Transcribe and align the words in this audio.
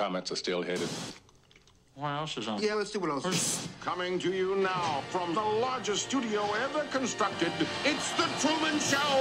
comets 0.00 0.32
are 0.32 0.36
still 0.36 0.62
headed. 0.62 0.88
What 1.94 2.08
else 2.20 2.38
is 2.38 2.48
on? 2.48 2.56
Yeah, 2.62 2.74
let's 2.74 2.90
see 2.92 2.98
what 2.98 3.10
else. 3.10 3.26
is- 3.26 3.68
Coming 3.84 4.18
to 4.20 4.30
you 4.32 4.56
now 4.56 5.02
from 5.10 5.34
the 5.34 5.46
largest 5.66 6.02
studio 6.08 6.40
ever 6.66 6.82
constructed, 6.90 7.52
it's 7.84 8.08
The 8.20 8.26
Truman 8.40 8.76
Show! 8.80 9.12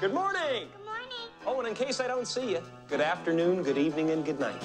Good 0.00 0.12
morning. 0.12 0.68
Good 0.76 0.84
morning. 0.84 1.12
Oh, 1.46 1.58
and 1.60 1.68
in 1.68 1.74
case 1.74 2.00
I 2.04 2.08
don't 2.08 2.26
see 2.26 2.52
you, 2.52 2.60
good 2.88 3.00
afternoon, 3.00 3.62
good 3.62 3.78
evening, 3.78 4.10
and 4.10 4.24
good 4.24 4.38
night. 4.40 4.60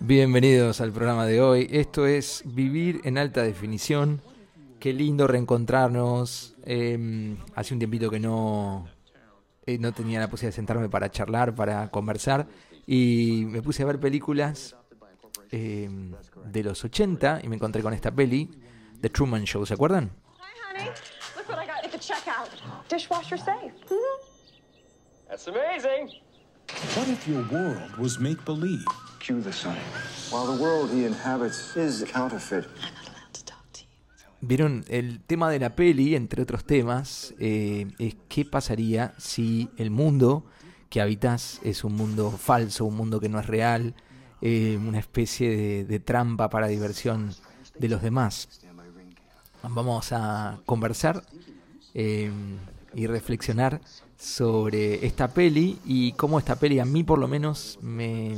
Bienvenidos 0.00 0.80
al 0.80 0.92
programa 0.92 1.24
de 1.26 1.40
hoy. 1.40 1.68
Esto 1.70 2.06
es 2.06 2.42
Vivir 2.44 3.00
en 3.04 3.16
Alta 3.18 3.42
Definición. 3.42 4.20
Qué 4.80 4.92
lindo 4.92 5.26
reencontrarnos. 5.26 6.54
Eh, 6.64 7.36
hace 7.54 7.72
un 7.74 7.78
tiempito 7.80 8.10
que 8.10 8.20
no, 8.20 8.86
eh, 9.68 9.76
no 9.78 9.92
tenía 9.92 10.18
la 10.18 10.28
posibilidad 10.28 10.54
de 10.54 10.56
sentarme 10.56 10.88
para 10.88 11.10
charlar, 11.10 11.54
para 11.54 11.90
conversar. 11.90 12.46
Y 12.86 13.44
me 13.48 13.60
puse 13.60 13.82
a 13.82 13.86
ver 13.86 14.00
películas 14.00 14.74
eh, 15.50 15.90
de 16.46 16.62
los 16.62 16.82
80 16.82 17.40
y 17.42 17.48
me 17.48 17.56
encontré 17.56 17.82
con 17.82 17.92
esta 17.92 18.10
peli, 18.10 18.50
The 19.02 19.10
Truman 19.10 19.44
Show. 19.44 19.66
¿Se 19.66 19.74
acuerdan? 19.74 20.10
Hi, 20.38 20.80
honey. 20.80 20.90
Look 21.36 21.50
what 21.50 21.58
I 21.58 21.66
got 21.66 21.84
at 21.84 21.90
the 21.90 21.98
checkout. 21.98 22.48
Dishwasher 22.88 23.36
safe. 23.36 23.74
Mm-hmm. 23.90 25.28
That's 25.28 25.46
amazing. 25.48 26.18
What 26.96 27.08
if 27.08 27.28
your 27.28 27.44
world 27.52 27.94
was 27.98 28.18
make 28.18 28.42
believe? 28.46 28.86
Cue 29.20 29.42
the 29.42 29.52
sun. 29.52 29.76
While 30.30 30.46
the 30.46 30.62
world 30.62 30.90
he 30.90 31.04
inhabits 31.04 31.76
is 31.76 32.02
counterfeit. 32.04 32.64
Vieron, 34.40 34.84
el 34.88 35.20
tema 35.20 35.50
de 35.50 35.58
la 35.58 35.74
peli, 35.74 36.14
entre 36.14 36.42
otros 36.42 36.64
temas, 36.64 37.34
eh, 37.40 37.88
es 37.98 38.16
qué 38.28 38.44
pasaría 38.44 39.12
si 39.18 39.68
el 39.76 39.90
mundo 39.90 40.44
que 40.90 41.00
habitas 41.00 41.60
es 41.64 41.82
un 41.82 41.96
mundo 41.96 42.30
falso, 42.30 42.84
un 42.84 42.96
mundo 42.96 43.18
que 43.18 43.28
no 43.28 43.40
es 43.40 43.46
real, 43.46 43.94
eh, 44.40 44.78
una 44.80 45.00
especie 45.00 45.84
de, 45.84 45.98
trampa 45.98 46.48
para 46.50 46.68
diversión 46.68 47.34
de 47.78 47.88
los 47.88 48.00
demás. 48.00 48.60
Vamos 49.64 50.12
a 50.12 50.60
conversar 50.66 51.24
eh, 51.94 52.30
y 52.94 53.06
reflexionar 53.08 53.80
sobre 54.16 55.04
esta 55.04 55.34
peli 55.34 55.80
y 55.84 56.12
cómo 56.12 56.38
esta 56.38 56.54
peli 56.54 56.78
a 56.78 56.84
mí 56.84 57.02
por 57.02 57.18
lo 57.18 57.26
menos 57.26 57.76
me, 57.82 58.36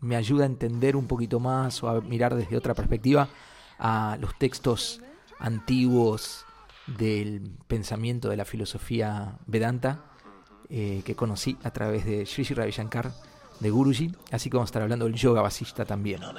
me 0.00 0.16
ayuda 0.16 0.44
a 0.44 0.46
entender 0.46 0.96
un 0.96 1.06
poquito 1.06 1.38
más 1.38 1.82
o 1.82 1.90
a 1.90 2.00
mirar 2.00 2.34
desde 2.34 2.56
otra 2.56 2.72
perspectiva 2.72 3.28
a 3.78 4.16
los 4.18 4.38
textos 4.38 5.02
antiguos 5.44 6.46
del 6.86 7.50
pensamiento 7.68 8.30
de 8.30 8.36
la 8.36 8.46
filosofía 8.46 9.36
Vedanta 9.46 10.04
eh, 10.70 11.02
que 11.04 11.14
conocí 11.14 11.58
a 11.62 11.70
través 11.70 12.06
de 12.06 12.24
Sri 12.24 12.44
Ravi 12.44 12.70
Shankar 12.70 13.12
de 13.60 13.70
Guruji, 13.70 14.10
así 14.32 14.48
como 14.48 14.64
estar 14.64 14.80
hablando 14.80 15.04
del 15.04 15.14
yoga 15.14 15.42
vasista 15.42 15.84
también. 15.84 16.24
A. 16.24 16.32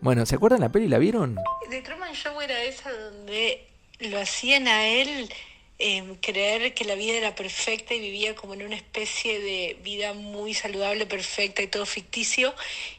Bueno, 0.00 0.26
¿se 0.26 0.34
acuerdan 0.34 0.60
la 0.60 0.72
peli? 0.72 0.88
¿La 0.88 0.98
vieron? 0.98 1.36
The 1.70 1.82
Truman 1.82 2.12
Show 2.12 2.40
era 2.40 2.60
esa 2.64 2.90
donde 2.90 3.68
lo 4.00 4.20
hacían 4.20 4.66
a 4.66 4.86
él 4.86 5.30
eh, 5.84 6.04
creer 6.20 6.74
que 6.74 6.84
la 6.84 6.94
vida 6.94 7.14
era 7.14 7.34
perfecta 7.34 7.92
y 7.92 7.98
vivía 7.98 8.34
como 8.36 8.54
en 8.54 8.62
una 8.62 8.76
especie 8.76 9.40
de 9.40 9.76
vida 9.82 10.12
muy 10.14 10.54
saludable, 10.54 11.06
perfecta 11.06 11.60
y 11.60 11.66
todo 11.66 11.86
ficticio. 11.86 12.54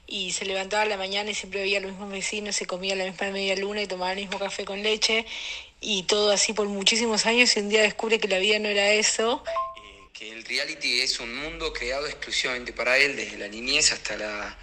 Y 0.05 0.33
se 0.33 0.45
levantaba 0.45 0.83
a 0.83 0.85
la 0.85 0.97
mañana 0.97 1.31
y 1.31 1.33
siempre 1.33 1.61
veía 1.61 1.77
a 1.77 1.81
los 1.81 1.91
mismos 1.91 2.11
vecinos, 2.11 2.55
se 2.57 2.65
comía 2.65 2.95
la 2.95 3.05
misma 3.05 3.31
media 3.31 3.55
luna 3.55 3.81
y 3.81 3.87
tomaba 3.87 4.11
el 4.11 4.19
mismo 4.19 4.37
café 4.37 4.65
con 4.65 4.83
leche. 4.83 5.25
Y 5.79 6.03
todo 6.03 6.31
así 6.31 6.51
por 6.53 6.67
muchísimos 6.67 7.25
años 7.25 7.55
y 7.55 7.61
un 7.61 7.69
día 7.69 7.81
descubre 7.81 8.19
que 8.19 8.27
la 8.27 8.39
vida 8.39 8.59
no 8.59 8.67
era 8.69 8.91
eso. 8.91 9.43
eh, 9.77 10.09
que 10.13 10.29
el 10.31 10.43
reality 10.45 11.01
es 11.01 11.19
un 11.19 11.33
mundo 11.35 11.71
creado 11.73 12.05
exclusivamente 12.07 12.73
para 12.73 12.97
él 12.97 13.15
desde 13.15 13.37
la 13.37 13.47
niñez 13.47 13.91
hasta 13.93 14.17
la 14.17 14.57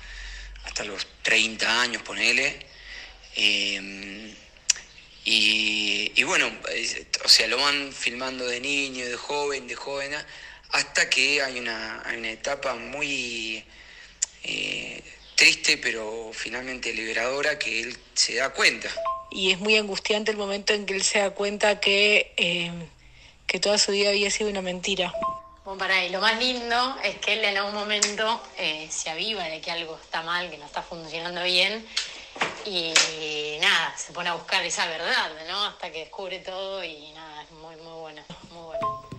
hasta 0.65 0.85
los 0.85 1.07
30 1.23 1.81
años 1.83 2.03
ponele 2.03 2.67
Eh, 3.37 4.30
y, 5.25 6.13
y 6.15 6.23
bueno 6.25 6.51
o 7.25 7.29
sea 7.29 7.47
lo 7.47 7.59
van 7.59 7.93
filmando 7.93 8.47
de 8.47 8.61
niño 8.61 9.07
de 9.07 9.17
joven 9.17 9.67
de 9.67 9.75
joven 9.77 10.15
a- 10.15 10.27
hasta 10.73 11.11
que 11.11 11.43
hay 11.43 11.59
una, 11.59 12.03
hay 12.07 12.17
una 12.19 12.31
etapa 12.31 12.75
muy 12.77 13.65
eh, 14.45 15.03
triste 15.35 15.79
pero 15.79 16.31
finalmente 16.33 16.93
liberadora 16.95 17.59
que 17.59 17.81
él 17.81 17.97
se 18.15 18.37
da 18.37 18.51
cuenta 18.51 18.89
Y 19.31 19.51
es 19.53 19.59
muy 19.59 19.77
angustiante 19.77 20.31
el 20.31 20.37
momento 20.37 20.73
en 20.73 20.87
que 20.87 20.95
él 20.95 21.03
se 21.03 21.19
da 21.19 21.31
cuenta 21.31 21.81
que, 21.81 22.33
eh, 22.37 22.71
que 23.47 23.59
toda 23.61 23.79
su 23.79 23.93
vida 23.93 24.11
había 24.11 24.31
sido 24.31 24.49
una 24.51 24.63
mentira. 24.63 25.13
Bueno, 25.65 25.79
para 25.79 26.05
y 26.05 26.11
lo 26.11 26.21
más 26.21 26.39
lindo 26.39 26.97
es 27.05 27.17
que 27.19 27.35
él 27.35 27.45
en 27.45 27.57
algún 27.59 27.75
momento 27.75 28.43
eh, 28.59 28.89
se 28.91 29.11
aviva 29.11 29.45
de 29.45 29.61
que 29.61 29.71
algo 29.71 29.99
está 30.03 30.23
mal, 30.23 30.51
que 30.51 30.59
no 30.59 30.67
está 30.67 30.83
funcionando 30.83 31.43
bien 31.45 31.87
y 32.67 33.59
nada, 33.61 33.95
se 33.97 34.13
pone 34.13 34.29
a 34.29 34.35
buscar 34.35 34.65
esa 34.65 34.87
verdad, 34.87 35.31
¿no? 35.49 35.65
Hasta 35.65 35.91
que 35.91 36.01
descubre 36.01 36.39
todo 36.41 36.85
y 36.85 37.13
nada, 37.13 37.43
es 37.43 37.51
muy, 37.53 37.77
muy 37.77 38.01
bueno, 38.01 38.23
muy 38.53 38.65
bueno. 38.65 39.11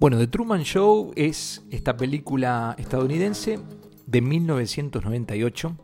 Bueno, 0.00 0.16
The 0.16 0.28
Truman 0.28 0.62
Show 0.62 1.12
es 1.14 1.62
esta 1.70 1.94
película 1.98 2.74
estadounidense 2.78 3.58
de 4.06 4.20
1998. 4.22 5.76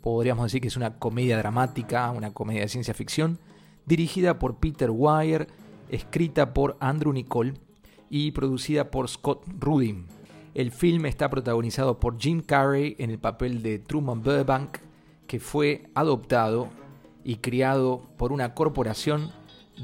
Podríamos 0.00 0.44
decir 0.44 0.60
que 0.60 0.68
es 0.68 0.76
una 0.76 1.00
comedia 1.00 1.36
dramática, 1.36 2.12
una 2.12 2.32
comedia 2.32 2.60
de 2.60 2.68
ciencia 2.68 2.94
ficción, 2.94 3.40
dirigida 3.84 4.38
por 4.38 4.60
Peter 4.60 4.90
Weir, 4.92 5.48
escrita 5.88 6.54
por 6.54 6.76
Andrew 6.80 7.12
Nicole 7.12 7.54
y 8.10 8.32
producida 8.32 8.90
por 8.90 9.08
Scott 9.08 9.44
Rudin. 9.58 10.06
El 10.54 10.70
film 10.70 11.06
está 11.06 11.28
protagonizado 11.30 11.98
por 11.98 12.18
Jim 12.18 12.40
Carrey 12.40 12.94
en 12.98 13.10
el 13.10 13.18
papel 13.18 13.62
de 13.62 13.80
Truman 13.80 14.22
Burbank, 14.22 14.78
que 15.26 15.40
fue 15.40 15.84
adoptado 15.94 16.68
y 17.24 17.36
criado 17.36 18.02
por 18.16 18.30
una 18.30 18.54
corporación 18.54 19.32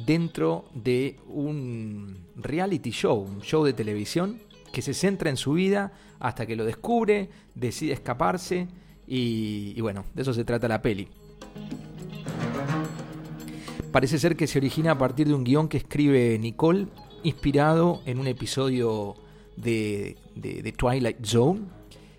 dentro 0.07 0.67
de 0.75 1.19
un 1.27 2.27
reality 2.37 2.91
show, 2.91 3.19
un 3.21 3.41
show 3.41 3.65
de 3.65 3.73
televisión 3.73 4.39
que 4.73 4.83
se 4.83 4.95
centra 4.95 5.31
en 5.31 5.37
su 5.37 5.55
vida 5.55 5.93
hasta 6.21 6.47
que 6.47 6.55
lo 6.55 6.65
descubre, 6.65 7.31
decide 7.55 7.93
escaparse 7.93 8.69
y, 9.09 9.73
y 9.75 9.81
bueno, 9.81 10.05
de 10.15 10.23
eso 10.23 10.33
se 10.33 10.45
trata 10.45 10.69
la 10.69 10.83
peli. 10.83 11.09
Parece 13.93 14.21
ser 14.21 14.37
que 14.37 14.47
se 14.47 14.59
origina 14.59 14.93
a 14.93 14.99
partir 14.99 15.27
de 15.27 15.35
un 15.35 15.43
guion 15.43 15.69
que 15.69 15.79
escribe 15.79 16.39
Nicole, 16.39 16.87
inspirado 17.25 18.03
en 18.07 18.21
un 18.21 18.29
episodio 18.29 19.17
de, 19.57 20.17
Twilight 20.77 21.25
Zone. 21.25 21.63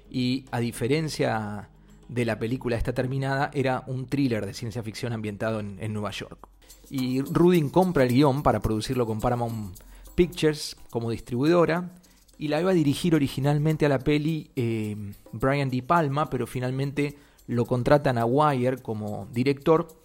Y 0.10 0.46
a 0.52 0.60
diferencia 0.60 1.70
de 2.10 2.26
la 2.26 2.38
película 2.38 2.76
esta 2.76 2.94
terminada, 2.94 3.52
era 3.54 3.84
un 3.88 4.06
thriller 4.06 4.46
de 4.46 4.54
ciencia 4.54 4.84
ficción 4.84 5.14
ambientado 5.14 5.62
en, 5.62 5.94
Nueva 5.94 6.12
York. 6.12 6.50
Y 6.90 7.22
Rudin 7.22 7.70
compra 7.70 8.04
el 8.04 8.10
guion 8.10 8.44
para 8.44 8.60
producirlo 8.60 9.06
con 9.06 9.22
Paramount 9.22 9.78
Pictures 10.14 10.76
como 10.90 11.10
distribuidora. 11.10 11.94
Y 12.38 12.50
la 12.50 12.60
iba 12.60 12.72
a 12.72 12.74
dirigir 12.74 13.16
originalmente 13.16 13.86
a 13.86 13.90
la 13.90 14.00
peli 14.00 14.52
eh, 14.58 14.98
Brian 15.32 15.70
De 15.70 15.82
Palma, 15.84 16.30
pero 16.30 16.48
finalmente 16.48 17.16
lo 17.48 17.66
contratan 17.66 18.18
a 18.18 18.26
Wire 18.26 18.80
como 18.80 19.28
director 19.32 20.01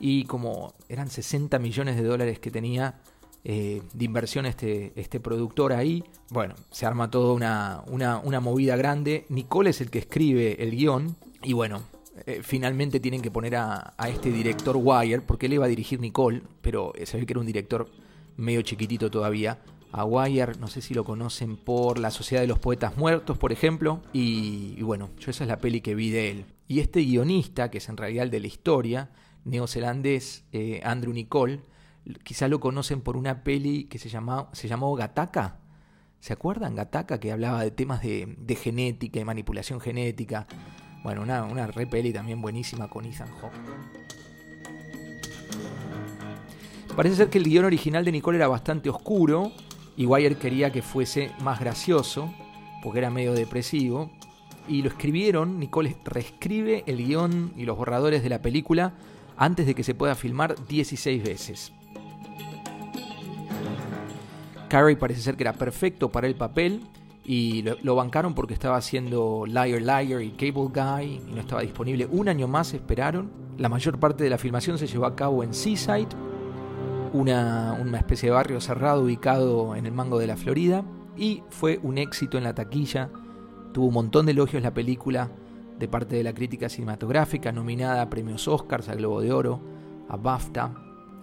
y 0.00 0.24
como 0.24 0.74
eran 0.88 1.10
60 1.10 1.58
millones 1.58 1.96
de 1.96 2.02
dólares 2.02 2.38
que 2.40 2.50
tenía 2.50 3.00
eh, 3.44 3.82
de 3.92 4.04
inversión 4.04 4.46
este, 4.46 4.92
este 4.96 5.20
productor 5.20 5.72
ahí, 5.72 6.02
bueno, 6.30 6.54
se 6.70 6.86
arma 6.86 7.10
toda 7.10 7.34
una, 7.34 7.82
una, 7.86 8.18
una 8.18 8.40
movida 8.40 8.76
grande. 8.76 9.26
Nicole 9.28 9.70
es 9.70 9.80
el 9.80 9.90
que 9.90 10.00
escribe 10.00 10.62
el 10.62 10.72
guion 10.72 11.16
y 11.42 11.52
bueno, 11.52 11.82
eh, 12.26 12.40
finalmente 12.42 13.00
tienen 13.00 13.22
que 13.22 13.30
poner 13.30 13.56
a, 13.56 13.94
a 13.96 14.08
este 14.08 14.30
director 14.30 14.76
Wire, 14.76 15.22
porque 15.22 15.46
él 15.46 15.54
iba 15.54 15.66
a 15.66 15.68
dirigir 15.68 16.00
Nicole, 16.00 16.42
pero 16.60 16.92
eh, 16.96 17.06
se 17.06 17.18
ve 17.18 17.26
que 17.26 17.32
era 17.34 17.40
un 17.40 17.46
director 17.46 17.88
medio 18.36 18.62
chiquitito 18.62 19.10
todavía. 19.10 19.58
A 19.92 20.04
Wire, 20.04 20.52
no 20.60 20.68
sé 20.68 20.82
si 20.82 20.94
lo 20.94 21.02
conocen 21.02 21.56
por 21.56 21.98
La 21.98 22.10
Sociedad 22.10 22.42
de 22.42 22.46
los 22.46 22.60
Poetas 22.60 22.96
Muertos, 22.96 23.38
por 23.38 23.52
ejemplo. 23.52 24.00
Y, 24.12 24.74
y 24.76 24.82
bueno, 24.82 25.10
yo 25.18 25.30
esa 25.30 25.44
es 25.44 25.48
la 25.48 25.58
peli 25.58 25.80
que 25.80 25.94
vi 25.94 26.10
de 26.10 26.30
él. 26.30 26.44
Y 26.68 26.78
este 26.78 27.00
guionista, 27.00 27.70
que 27.70 27.78
es 27.78 27.88
en 27.88 27.96
realidad 27.96 28.24
el 28.24 28.30
de 28.30 28.38
la 28.38 28.46
historia, 28.46 29.10
neozelandés 29.44 30.44
eh, 30.52 30.80
Andrew 30.84 31.12
Nicole, 31.12 31.60
quizás 32.22 32.50
lo 32.50 32.60
conocen 32.60 33.00
por 33.00 33.16
una 33.16 33.42
peli 33.42 33.84
que 33.84 33.98
se, 33.98 34.08
llama, 34.08 34.48
se 34.52 34.68
llamó 34.68 34.94
Gataka. 34.94 35.58
¿Se 36.20 36.32
acuerdan? 36.32 36.74
Gataka, 36.74 37.18
que 37.18 37.32
hablaba 37.32 37.62
de 37.62 37.70
temas 37.70 38.02
de, 38.02 38.36
de 38.38 38.54
genética 38.54 39.20
y 39.20 39.24
manipulación 39.24 39.80
genética. 39.80 40.46
Bueno, 41.02 41.22
una, 41.22 41.44
una 41.44 41.66
re 41.66 41.86
peli 41.86 42.12
también 42.12 42.42
buenísima 42.42 42.88
con 42.88 43.06
Ethan 43.06 43.28
Hawke. 43.40 43.54
Parece 46.94 47.16
ser 47.16 47.30
que 47.30 47.38
el 47.38 47.44
guion 47.44 47.64
original 47.64 48.04
de 48.04 48.12
Nicole 48.12 48.36
era 48.36 48.48
bastante 48.48 48.90
oscuro 48.90 49.52
y 49.96 50.06
Wire 50.06 50.36
quería 50.36 50.72
que 50.72 50.82
fuese 50.82 51.30
más 51.40 51.60
gracioso, 51.60 52.34
porque 52.82 52.98
era 52.98 53.10
medio 53.10 53.32
depresivo, 53.32 54.10
y 54.68 54.82
lo 54.82 54.88
escribieron, 54.88 55.58
Nicole 55.58 55.96
reescribe 56.04 56.84
el 56.86 56.98
guion 57.04 57.52
y 57.56 57.64
los 57.64 57.76
borradores 57.76 58.22
de 58.22 58.28
la 58.28 58.42
película 58.42 58.94
antes 59.40 59.64
de 59.66 59.74
que 59.74 59.82
se 59.82 59.94
pueda 59.94 60.14
filmar 60.14 60.54
16 60.68 61.24
veces. 61.24 61.72
Carrie 64.68 64.96
parece 64.96 65.22
ser 65.22 65.36
que 65.36 65.44
era 65.44 65.54
perfecto 65.54 66.10
para 66.10 66.26
el 66.26 66.34
papel 66.34 66.82
y 67.24 67.62
lo, 67.82 67.94
bancaron 67.94 68.34
porque 68.34 68.52
estaba 68.52 68.76
haciendo 68.76 69.44
Liar 69.46 69.80
Liar 69.80 70.20
y 70.20 70.32
Cable 70.32 70.68
Guy 70.74 71.22
y 71.26 71.32
no 71.32 71.40
estaba 71.40 71.62
disponible. 71.62 72.06
Un 72.06 72.28
año 72.28 72.48
más 72.48 72.74
esperaron. 72.74 73.30
La 73.56 73.70
mayor 73.70 73.98
parte 73.98 74.24
de 74.24 74.30
la 74.30 74.36
filmación 74.36 74.76
se 74.76 74.86
llevó 74.86 75.06
a 75.06 75.16
cabo 75.16 75.42
en 75.42 75.54
Seaside, 75.54 76.08
una, 77.14 77.78
una 77.80 77.96
especie 77.96 78.28
de 78.28 78.34
barrio 78.34 78.60
cerrado 78.60 79.04
ubicado 79.04 79.74
en 79.74 79.86
el 79.86 79.92
mango 79.92 80.18
de 80.18 80.26
la 80.26 80.36
Florida 80.36 80.84
y 81.16 81.42
fue 81.48 81.80
un 81.82 81.96
éxito 81.96 82.36
en 82.36 82.44
la 82.44 82.54
taquilla. 82.54 83.08
Tuvo 83.72 83.86
un 83.86 83.94
montón 83.94 84.26
de 84.26 84.32
elogios 84.32 84.62
la 84.62 84.74
película 84.74 85.30
de 85.80 85.88
parte 85.88 86.14
de 86.14 86.22
la 86.22 86.34
crítica 86.34 86.68
cinematográfica, 86.68 87.52
nominada 87.52 88.02
a 88.02 88.10
premios 88.10 88.46
Oscars, 88.46 88.90
a 88.90 88.94
Globo 88.94 89.22
de 89.22 89.32
Oro, 89.32 89.60
a 90.10 90.16
BAFTA. 90.16 90.74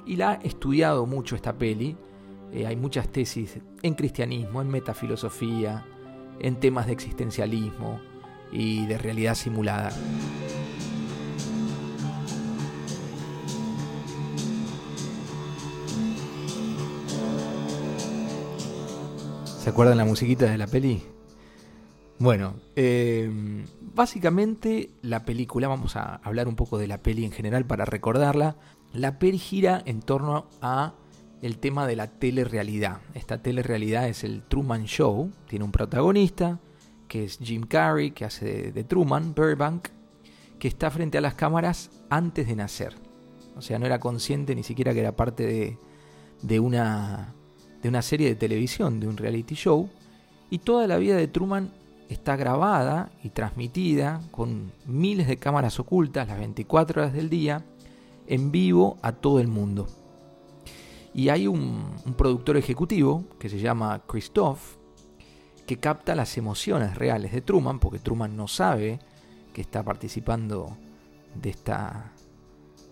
Y 0.07 0.15
la 0.15 0.31
ha 0.31 0.33
estudiado 0.35 1.05
mucho 1.05 1.35
esta 1.35 1.53
peli. 1.53 1.95
Eh, 2.51 2.65
hay 2.65 2.75
muchas 2.75 3.07
tesis 3.09 3.59
en 3.83 3.93
cristianismo, 3.93 4.61
en 4.61 4.69
metafilosofía, 4.69 5.85
en 6.39 6.55
temas 6.55 6.87
de 6.87 6.93
existencialismo 6.93 7.99
y 8.51 8.87
de 8.87 8.97
realidad 8.97 9.35
simulada. 9.35 9.91
¿Se 19.45 19.69
acuerdan 19.69 19.97
la 19.97 20.05
musiquita 20.05 20.45
de 20.45 20.57
la 20.57 20.65
peli? 20.65 21.03
Bueno, 22.19 22.55
eh, 22.75 23.29
básicamente 23.93 24.89
la 25.03 25.23
película, 25.23 25.67
vamos 25.67 25.95
a 25.95 26.15
hablar 26.15 26.47
un 26.47 26.55
poco 26.55 26.79
de 26.79 26.87
la 26.87 27.03
peli 27.03 27.25
en 27.25 27.31
general 27.31 27.65
para 27.65 27.85
recordarla. 27.85 28.55
La 28.91 29.19
peli 29.19 29.37
gira 29.37 29.83
en 29.85 30.01
torno 30.01 30.47
a 30.61 30.95
el 31.43 31.59
tema 31.59 31.85
de 31.85 31.95
la 31.95 32.07
telerrealidad. 32.07 33.01
Esta 33.13 33.43
telerrealidad 33.43 34.07
es 34.07 34.23
el 34.23 34.41
Truman 34.41 34.85
Show, 34.85 35.31
tiene 35.47 35.63
un 35.65 35.71
protagonista 35.71 36.59
que 37.07 37.23
es 37.23 37.37
Jim 37.37 37.63
Carrey, 37.63 38.11
que 38.11 38.25
hace 38.25 38.71
de, 38.71 38.83
Truman, 38.83 39.33
Burbank, 39.33 39.89
que 40.59 40.67
está 40.67 40.89
frente 40.91 41.17
a 41.17 41.21
las 41.21 41.35
cámaras 41.35 41.91
antes 42.09 42.47
de 42.47 42.55
nacer. 42.55 42.95
O 43.55 43.61
sea, 43.61 43.79
no 43.79 43.85
era 43.85 43.99
consciente 43.99 44.55
ni 44.55 44.63
siquiera 44.63 44.93
que 44.93 44.99
era 44.99 45.15
parte 45.15 45.45
de, 45.45 45.77
de, 46.41 46.59
una, 46.59 47.33
de 47.81 47.89
una 47.89 48.01
serie 48.01 48.27
de 48.27 48.35
televisión, 48.35 48.99
de 48.99 49.07
un 49.07 49.17
reality 49.17 49.55
show. 49.55 49.89
Y 50.49 50.59
toda 50.59 50.87
la 50.87 50.97
vida 50.97 51.15
de 51.15 51.27
Truman 51.27 51.71
está 52.09 52.35
grabada 52.35 53.11
y 53.23 53.29
transmitida 53.29 54.21
con 54.31 54.71
miles 54.85 55.27
de 55.27 55.37
cámaras 55.37 55.79
ocultas 55.79 56.27
las 56.27 56.37
24 56.37 57.01
horas 57.01 57.13
del 57.13 57.29
día 57.29 57.65
en 58.27 58.51
vivo 58.51 58.97
a 59.01 59.11
todo 59.11 59.39
el 59.39 59.47
mundo. 59.47 59.87
Y 61.13 61.29
hay 61.29 61.47
un, 61.47 61.95
productor 62.17 62.57
ejecutivo 62.57 63.25
que 63.39 63.49
se 63.49 63.59
llama 63.59 64.03
Christoph 64.07 64.75
que 65.65 65.77
capta 65.77 66.15
las 66.15 66.37
emociones 66.37 66.95
reales 66.95 67.33
de 67.33 67.41
Truman, 67.41 67.79
porque 67.79 67.99
Truman 67.99 68.37
no 68.37 68.47
sabe 68.47 68.99
que 69.53 69.59
está 69.59 69.83
participando 69.83 70.77
de 71.35 71.49
esta, 71.49 72.13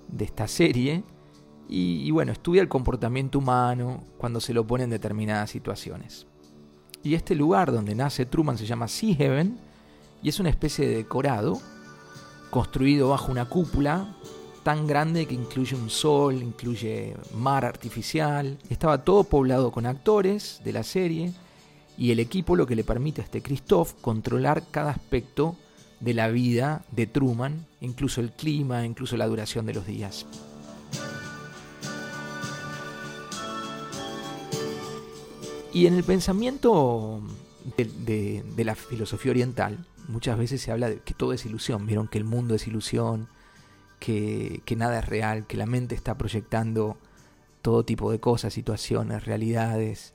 de 0.10 0.26
esta 0.26 0.48
serie. 0.48 1.04
Y, 1.70 2.02
y 2.06 2.12
bueno, 2.12 2.34
estudia 2.34 2.62
el 2.62 2.68
comportamiento 2.68 3.40
humano 3.40 4.04
cuando 4.18 4.42
se 4.42 4.54
lo 4.54 4.68
pone 4.68 4.84
en 4.84 4.90
determinadas 4.90 5.52
situaciones. 5.52 6.28
Y 7.06 7.14
este 7.14 7.36
lugar 7.36 7.72
donde 7.72 7.94
nace 7.94 8.26
Truman 8.26 8.58
se 8.58 8.66
llama 8.66 8.88
Sea 8.88 9.14
Heaven 9.16 9.60
y 10.24 10.30
es 10.30 10.40
una 10.40 10.50
especie 10.50 10.88
de 10.88 10.96
decorado 10.96 11.62
construido 12.50 13.10
bajo 13.10 13.32
una 13.32 13.46
cúpula 13.46 14.16
tan 14.64 14.88
grande 14.88 15.28
que 15.28 15.36
incluye 15.36 15.76
un 15.76 15.92
sol, 15.92 16.42
incluye 16.42 17.16
mar 17.36 17.64
artificial. 17.64 18.58
Estaba 18.72 19.04
todo 19.04 19.24
poblado 19.24 19.72
con 19.72 19.86
actores 19.86 20.62
de 20.66 20.74
la 20.74 20.82
serie 20.82 21.32
y 21.96 22.10
el 22.10 22.20
equipo 22.20 22.56
lo 22.56 22.66
que 22.66 22.76
le 22.76 22.84
permite 22.84 23.22
a 23.22 23.26
este 23.26 23.44
Christoph 23.44 23.94
controlar 24.02 24.64
cada 24.72 24.90
aspecto 24.90 25.56
de 26.00 26.16
la 26.16 26.30
vida 26.30 26.86
de 26.90 27.06
Truman, 27.06 27.68
incluso 27.82 28.20
el 28.20 28.32
clima, 28.32 28.84
incluso 28.84 29.16
la 29.16 29.28
duración 29.28 29.68
de 29.68 29.76
los 29.76 29.86
días. 29.86 30.26
Y 35.76 35.88
en 35.88 35.94
el 35.94 36.06
pensamiento 36.06 37.22
de, 37.76 38.64
la 38.64 38.76
filosofía 38.76 39.32
oriental, 39.32 39.86
muchas 40.08 40.38
veces 40.38 40.62
se 40.62 40.72
habla 40.72 40.88
de 40.88 41.00
que 41.00 41.14
todo 41.14 41.34
es 41.34 41.46
ilusión. 41.46 41.86
Vieron 41.86 42.08
que 42.08 42.18
el 42.18 42.24
mundo 42.24 42.56
es 42.56 42.66
ilusión, 42.66 43.28
que, 44.00 44.64
nada 44.78 45.00
es 45.00 45.06
real, 45.06 45.46
que 45.48 45.58
la 45.58 45.66
mente 45.66 45.94
está 45.94 46.18
proyectando 46.18 46.96
todo 47.62 47.84
tipo 47.84 48.10
de 48.10 48.22
cosas, 48.22 48.54
situaciones, 48.54 49.26
realidades, 49.26 50.14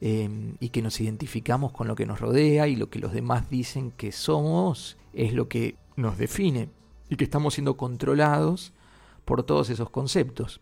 em, 0.00 0.54
y 0.60 0.68
que 0.68 0.82
nos 0.82 1.00
identificamos 1.00 1.72
con 1.72 1.88
lo 1.88 1.96
que 1.96 2.06
nos 2.06 2.20
rodea 2.20 2.68
y 2.68 2.76
lo 2.76 2.88
que 2.88 3.00
los 3.00 3.12
demás 3.12 3.50
dicen 3.50 3.90
que 3.90 4.12
somos 4.12 4.98
es 5.14 5.32
lo 5.32 5.48
que 5.48 5.74
nos 5.96 6.16
define 6.16 6.68
y 7.08 7.16
que 7.16 7.24
estamos 7.24 7.54
siendo 7.54 7.76
controlados 7.76 8.72
por 9.24 9.42
todos 9.42 9.68
esos 9.68 9.90
conceptos. 9.90 10.60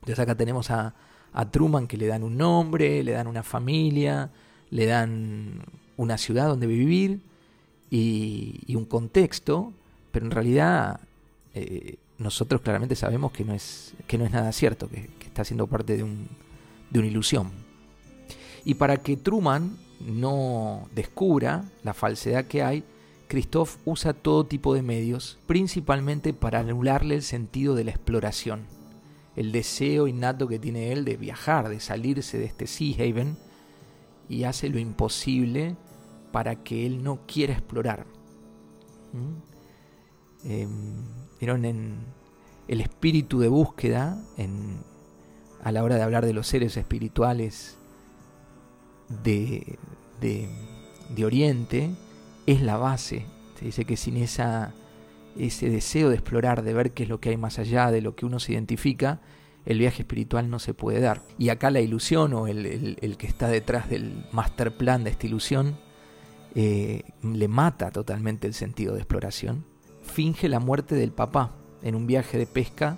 Entonces 0.00 0.18
acá 0.18 0.34
tenemos 0.34 0.70
a, 0.70 0.94
a 1.32 1.50
Truman 1.50 1.86
que 1.86 1.96
le 1.96 2.06
dan 2.06 2.22
un 2.22 2.36
nombre, 2.36 3.02
le 3.02 3.12
dan 3.12 3.26
una 3.26 3.42
familia, 3.42 4.30
le 4.70 4.86
dan 4.86 5.62
una 5.96 6.18
ciudad 6.18 6.48
donde 6.48 6.66
vivir 6.66 7.20
y, 7.90 8.74
un 8.74 8.84
contexto, 8.84 9.72
pero 10.12 10.26
en 10.26 10.32
realidad 10.32 11.00
eh, 11.54 11.96
nosotros 12.18 12.60
claramente 12.60 12.96
sabemos 12.96 13.32
que 13.32 13.44
no 13.44 13.54
es, 13.54 13.94
que 14.06 14.18
no 14.18 14.24
es 14.24 14.32
nada 14.32 14.52
cierto, 14.52 14.88
que, 14.88 15.08
está 15.24 15.44
siendo 15.44 15.66
parte 15.66 15.96
de, 15.96 16.02
un, 16.02 16.28
de 16.90 16.98
una 16.98 17.08
ilusión. 17.08 17.50
Y 18.64 18.74
para 18.74 18.96
que 18.96 19.16
Truman 19.16 19.76
no 20.00 20.88
descubra 20.94 21.64
la 21.84 21.94
falsedad 21.94 22.46
que 22.46 22.62
hay, 22.62 22.84
Christoph 23.28 23.76
usa 23.84 24.14
todo 24.14 24.46
tipo 24.46 24.74
de 24.74 24.82
medios, 24.82 25.38
principalmente 25.46 26.32
para 26.32 26.60
anularle 26.60 27.16
el 27.16 27.22
sentido 27.22 27.74
de 27.74 27.84
la 27.84 27.90
exploración 27.90 28.75
el 29.36 29.52
deseo 29.52 30.08
innato 30.08 30.48
que 30.48 30.58
tiene 30.58 30.92
él 30.92 31.04
de 31.04 31.16
viajar, 31.16 31.68
de 31.68 31.78
salirse 31.78 32.38
de 32.38 32.46
este 32.46 32.66
Sea 32.66 32.94
Haven, 32.94 33.36
y 34.28 34.44
hace 34.44 34.68
lo 34.68 34.78
imposible 34.78 35.76
para 36.32 36.56
que 36.64 36.86
él 36.86 37.04
no 37.04 37.20
quiera 37.26 37.52
explorar. 37.52 38.06
¿Mm? 39.12 40.50
Em, 40.50 41.04
en 41.40 41.98
el 42.66 42.80
espíritu 42.80 43.38
de 43.38 43.48
búsqueda, 43.48 44.18
en, 44.36 44.82
a 45.62 45.70
la 45.70 45.84
hora 45.84 45.96
de 45.96 46.02
hablar 46.02 46.24
de 46.24 46.32
los 46.32 46.46
seres 46.46 46.76
espirituales 46.76 47.76
de, 49.22 49.78
de, 50.20 50.48
de 51.14 51.24
Oriente, 51.24 51.94
es 52.46 52.62
la 52.62 52.78
base. 52.78 53.26
Se 53.58 53.66
dice 53.66 53.84
que 53.84 53.96
sin 53.96 54.16
esa 54.16 54.74
ese 55.38 55.70
deseo 55.70 56.08
de 56.08 56.16
explorar, 56.16 56.62
de 56.62 56.72
ver 56.72 56.92
qué 56.92 57.04
es 57.04 57.08
lo 57.08 57.20
que 57.20 57.30
hay 57.30 57.36
más 57.36 57.58
allá 57.58 57.90
de 57.90 58.00
lo 58.00 58.14
que 58.14 58.26
uno 58.26 58.40
se 58.40 58.52
identifica, 58.52 59.20
el 59.64 59.78
viaje 59.78 60.02
espiritual 60.02 60.48
no 60.48 60.58
se 60.58 60.74
puede 60.74 61.00
dar. 61.00 61.22
Y 61.38 61.48
acá 61.48 61.70
la 61.70 61.80
ilusión 61.80 62.32
o 62.34 62.46
el, 62.46 63.16
que 63.18 63.26
está 63.26 63.48
detrás 63.48 63.90
del 63.90 64.24
master 64.32 64.76
plan 64.76 65.04
de 65.04 65.10
esta 65.10 65.26
ilusión 65.26 65.76
eh, 66.54 67.02
le 67.22 67.48
mata 67.48 67.90
totalmente 67.90 68.46
el 68.46 68.54
sentido 68.54 68.94
de 68.94 69.00
exploración. 69.00 69.64
Finge 70.02 70.48
la 70.48 70.60
muerte 70.60 70.94
del 70.94 71.12
papá 71.12 71.52
en 71.82 71.94
un 71.94 72.06
viaje 72.06 72.38
de 72.38 72.46
pesca 72.46 72.96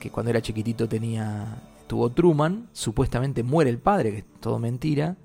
que 0.00 0.10
cuando 0.10 0.30
era 0.30 0.42
chiquitito 0.42 0.88
tenía 0.88 1.62
tuvo 1.90 2.10
Truman, 2.10 2.68
supuestamente 2.72 3.42
muere 3.42 3.68
el 3.68 3.80
padre, 3.80 4.12
que 4.12 4.18
es 4.18 4.24
todo 4.40 4.60
mentira, 4.60 5.16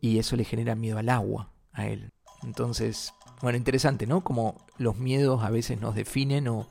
y 0.00 0.18
eso 0.18 0.36
le 0.36 0.44
genera 0.44 0.74
miedo 0.74 0.96
al 0.96 1.10
agua 1.10 1.50
a 1.70 1.86
él. 1.86 2.10
Entonces, 2.42 3.12
bueno, 3.40 3.56
interesante, 3.56 4.06
¿no? 4.06 4.22
Como 4.22 4.56
los 4.78 4.96
miedos 4.96 5.42
a 5.44 5.50
veces 5.50 5.80
nos 5.80 5.94
definen 5.94 6.48
o 6.48 6.66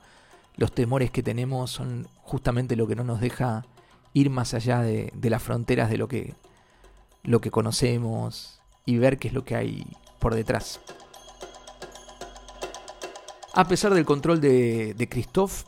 los 0.58 0.72
temores 0.72 1.12
que 1.12 1.24
tenemos 1.24 1.72
son 1.72 2.08
justamente 2.24 2.76
lo 2.76 2.88
que 2.88 2.96
no 2.96 3.04
nos 3.04 3.22
deja 3.22 3.66
ir 4.14 4.30
más 4.30 4.54
allá 4.54 4.82
de, 4.82 5.12
las 5.22 5.44
fronteras 5.44 5.90
de 5.90 5.98
lo 5.98 6.08
que, 6.08 6.34
conocemos 7.52 8.60
y 8.86 8.98
ver 8.98 9.18
qué 9.18 9.30
es 9.30 9.34
lo 9.34 9.46
que 9.46 9.56
hay 9.56 9.86
por 10.20 10.34
detrás. 10.36 10.82
A 13.54 13.68
pesar 13.68 13.94
del 13.94 14.06
control 14.06 14.42
de, 14.42 14.94
de 14.94 15.10
Christoph, 15.10 15.64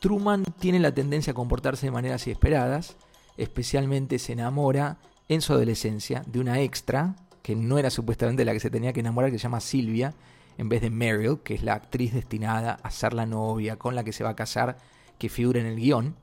Truman 0.00 0.44
tiene 0.58 0.78
la 0.78 0.92
tendencia 0.92 1.32
a 1.32 1.34
comportarse 1.34 1.86
de 1.86 1.92
maneras 1.92 2.26
inesperadas, 2.26 2.96
especialmente 3.36 4.18
se 4.18 4.32
enamora 4.32 4.98
en 5.28 5.40
su 5.40 5.52
adolescencia 5.52 6.22
de 6.26 6.40
una 6.40 6.60
extra, 6.60 7.16
que 7.42 7.56
no 7.56 7.78
era 7.78 7.90
supuestamente 7.90 8.44
la 8.44 8.52
que 8.52 8.60
se 8.60 8.70
tenía 8.70 8.92
que 8.92 9.00
enamorar, 9.00 9.30
que 9.30 9.38
se 9.38 9.44
llama 9.44 9.60
Silvia, 9.60 10.14
en 10.58 10.68
vez 10.68 10.80
de 10.80 10.90
Meryl, 10.90 11.40
que 11.42 11.54
es 11.54 11.62
la 11.62 11.74
actriz 11.74 12.12
destinada 12.12 12.78
a 12.82 12.90
ser 12.90 13.12
la 13.12 13.26
novia 13.26 13.76
con 13.76 13.94
la 13.94 14.04
que 14.04 14.12
se 14.12 14.24
va 14.24 14.30
a 14.30 14.36
casar, 14.36 14.76
que 15.18 15.28
figura 15.28 15.60
en 15.60 15.66
el 15.66 15.76
guion. 15.76 16.16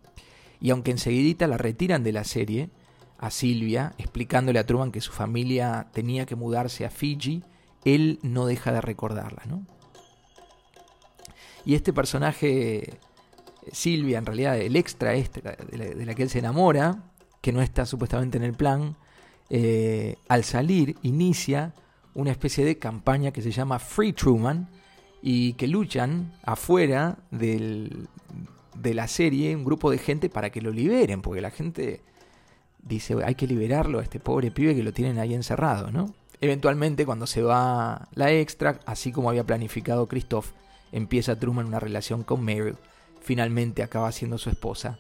Y 0.60 0.70
aunque 0.70 0.92
enseguidita 0.92 1.48
la 1.48 1.58
retiran 1.58 2.04
de 2.04 2.12
la 2.12 2.24
serie, 2.24 2.70
a 3.22 3.30
Silvia, 3.30 3.94
explicándole 4.00 4.58
a 4.58 4.66
Truman 4.66 4.92
que 4.92 5.00
su 5.00 5.12
familia 5.12 5.88
tenía 5.94 6.26
que 6.26 6.36
mudarse 6.36 6.86
a 6.86 6.90
Fiji, 6.90 7.44
él 7.86 8.20
no 8.24 8.48
deja 8.48 8.72
de 8.72 8.82
recordarla, 8.82 9.44
¿no? 9.48 9.66
Y 11.64 11.76
este 11.76 11.94
personaje, 11.94 12.98
Silvia, 13.72 14.18
en 14.18 14.26
realidad 14.26 14.58
el 14.58 14.76
extra 14.76 15.14
este, 15.14 15.42
de 15.42 16.06
la, 16.06 16.16
que 16.16 16.24
él 16.24 16.32
se 16.32 16.40
enamora, 16.40 17.04
que 17.42 17.52
no 17.52 17.62
está 17.62 17.86
supuestamente 17.86 18.38
en 18.38 18.44
el 18.44 18.54
plan, 18.54 18.98
eh, 19.52 20.16
al 20.28 20.44
salir 20.44 20.96
inicia 21.04 21.76
una 22.14 22.32
especie 22.32 22.66
de 22.66 22.78
campaña 22.78 23.32
que 23.32 23.42
se 23.42 23.52
llama 23.52 23.80
Free 23.80 24.14
Truman 24.14 24.68
y 25.22 25.54
que 25.54 25.68
luchan 25.68 26.34
afuera 26.44 27.18
del, 27.30 28.08
de 28.76 28.94
la 28.94 29.08
serie 29.08 29.56
un 29.56 29.64
grupo 29.64 29.92
de 29.92 29.98
gente 29.98 30.30
para 30.30 30.50
que 30.50 30.62
lo 30.62 30.72
liberen, 30.72 31.22
porque 31.22 31.42
la 31.42 31.52
gente 31.52 32.02
dice 32.84 33.16
hay 33.24 33.36
que 33.36 33.48
liberarlo 33.48 34.00
a 34.00 34.04
este 34.04 34.20
pobre 34.20 34.52
pibe 34.52 34.76
que 34.76 34.84
lo 34.84 34.94
tienen 34.94 35.20
ahí 35.20 35.34
encerrado, 35.34 35.92
¿no? 35.92 36.14
Eventualmente 36.40 37.06
cuando 37.06 37.28
se 37.28 37.44
va 37.44 38.08
la 38.16 38.32
extra, 38.32 38.80
así 38.86 39.12
como 39.12 39.30
había 39.30 39.46
planificado 39.46 40.08
Christoph, 40.08 40.48
empieza 40.92 41.38
Truman 41.38 41.68
una 41.68 41.80
relación 41.80 42.24
con 42.24 42.44
Meryl, 42.44 42.78
finalmente 43.22 43.84
acaba 43.84 44.12
siendo 44.12 44.40
su 44.40 44.50
esposa, 44.50 44.98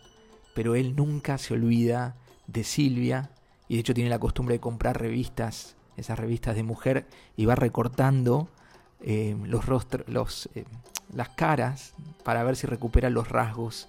pero 0.54 0.76
él 0.76 0.96
nunca 0.96 1.40
se 1.40 1.56
olvida 1.56 2.16
de 2.46 2.64
Silvia 2.64 3.32
y 3.68 3.76
de 3.76 3.80
hecho 3.80 3.96
tiene 3.96 4.10
la 4.12 4.20
costumbre 4.20 4.56
de 4.56 4.60
comprar 4.60 5.02
revistas, 5.02 5.76
esas 5.98 6.18
revistas 6.20 6.56
de 6.56 6.64
mujer, 6.64 7.06
y 7.36 7.46
va 7.46 7.56
recortando 7.56 8.48
eh, 9.02 9.36
los 9.46 9.66
rostros, 9.66 10.08
los, 10.08 10.50
eh, 10.56 10.66
las 11.14 11.30
caras 11.30 11.94
para 12.24 12.44
ver 12.44 12.56
si 12.56 12.68
recupera 12.68 13.10
los 13.10 13.30
rasgos 13.30 13.88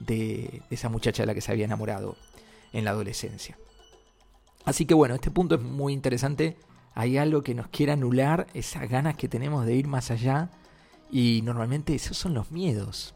de 0.00 0.62
esa 0.70 0.88
muchacha 0.88 1.22
de 1.22 1.26
la 1.26 1.34
que 1.34 1.40
se 1.40 1.52
había 1.52 1.64
enamorado 1.64 2.16
en 2.72 2.84
la 2.84 2.90
adolescencia. 2.90 3.56
Así 4.64 4.84
que 4.84 4.94
bueno, 4.94 5.14
este 5.14 5.30
punto 5.30 5.54
es 5.54 5.62
muy 5.62 5.92
interesante. 5.92 6.56
Hay 6.94 7.16
algo 7.16 7.42
que 7.42 7.54
nos 7.54 7.68
quiere 7.68 7.92
anular, 7.92 8.46
esas 8.54 8.88
ganas 8.88 9.16
que 9.16 9.28
tenemos 9.28 9.64
de 9.64 9.74
ir 9.74 9.86
más 9.86 10.10
allá. 10.10 10.50
Y 11.10 11.40
normalmente 11.42 11.94
esos 11.94 12.18
son 12.18 12.34
los 12.34 12.50
miedos. 12.50 13.14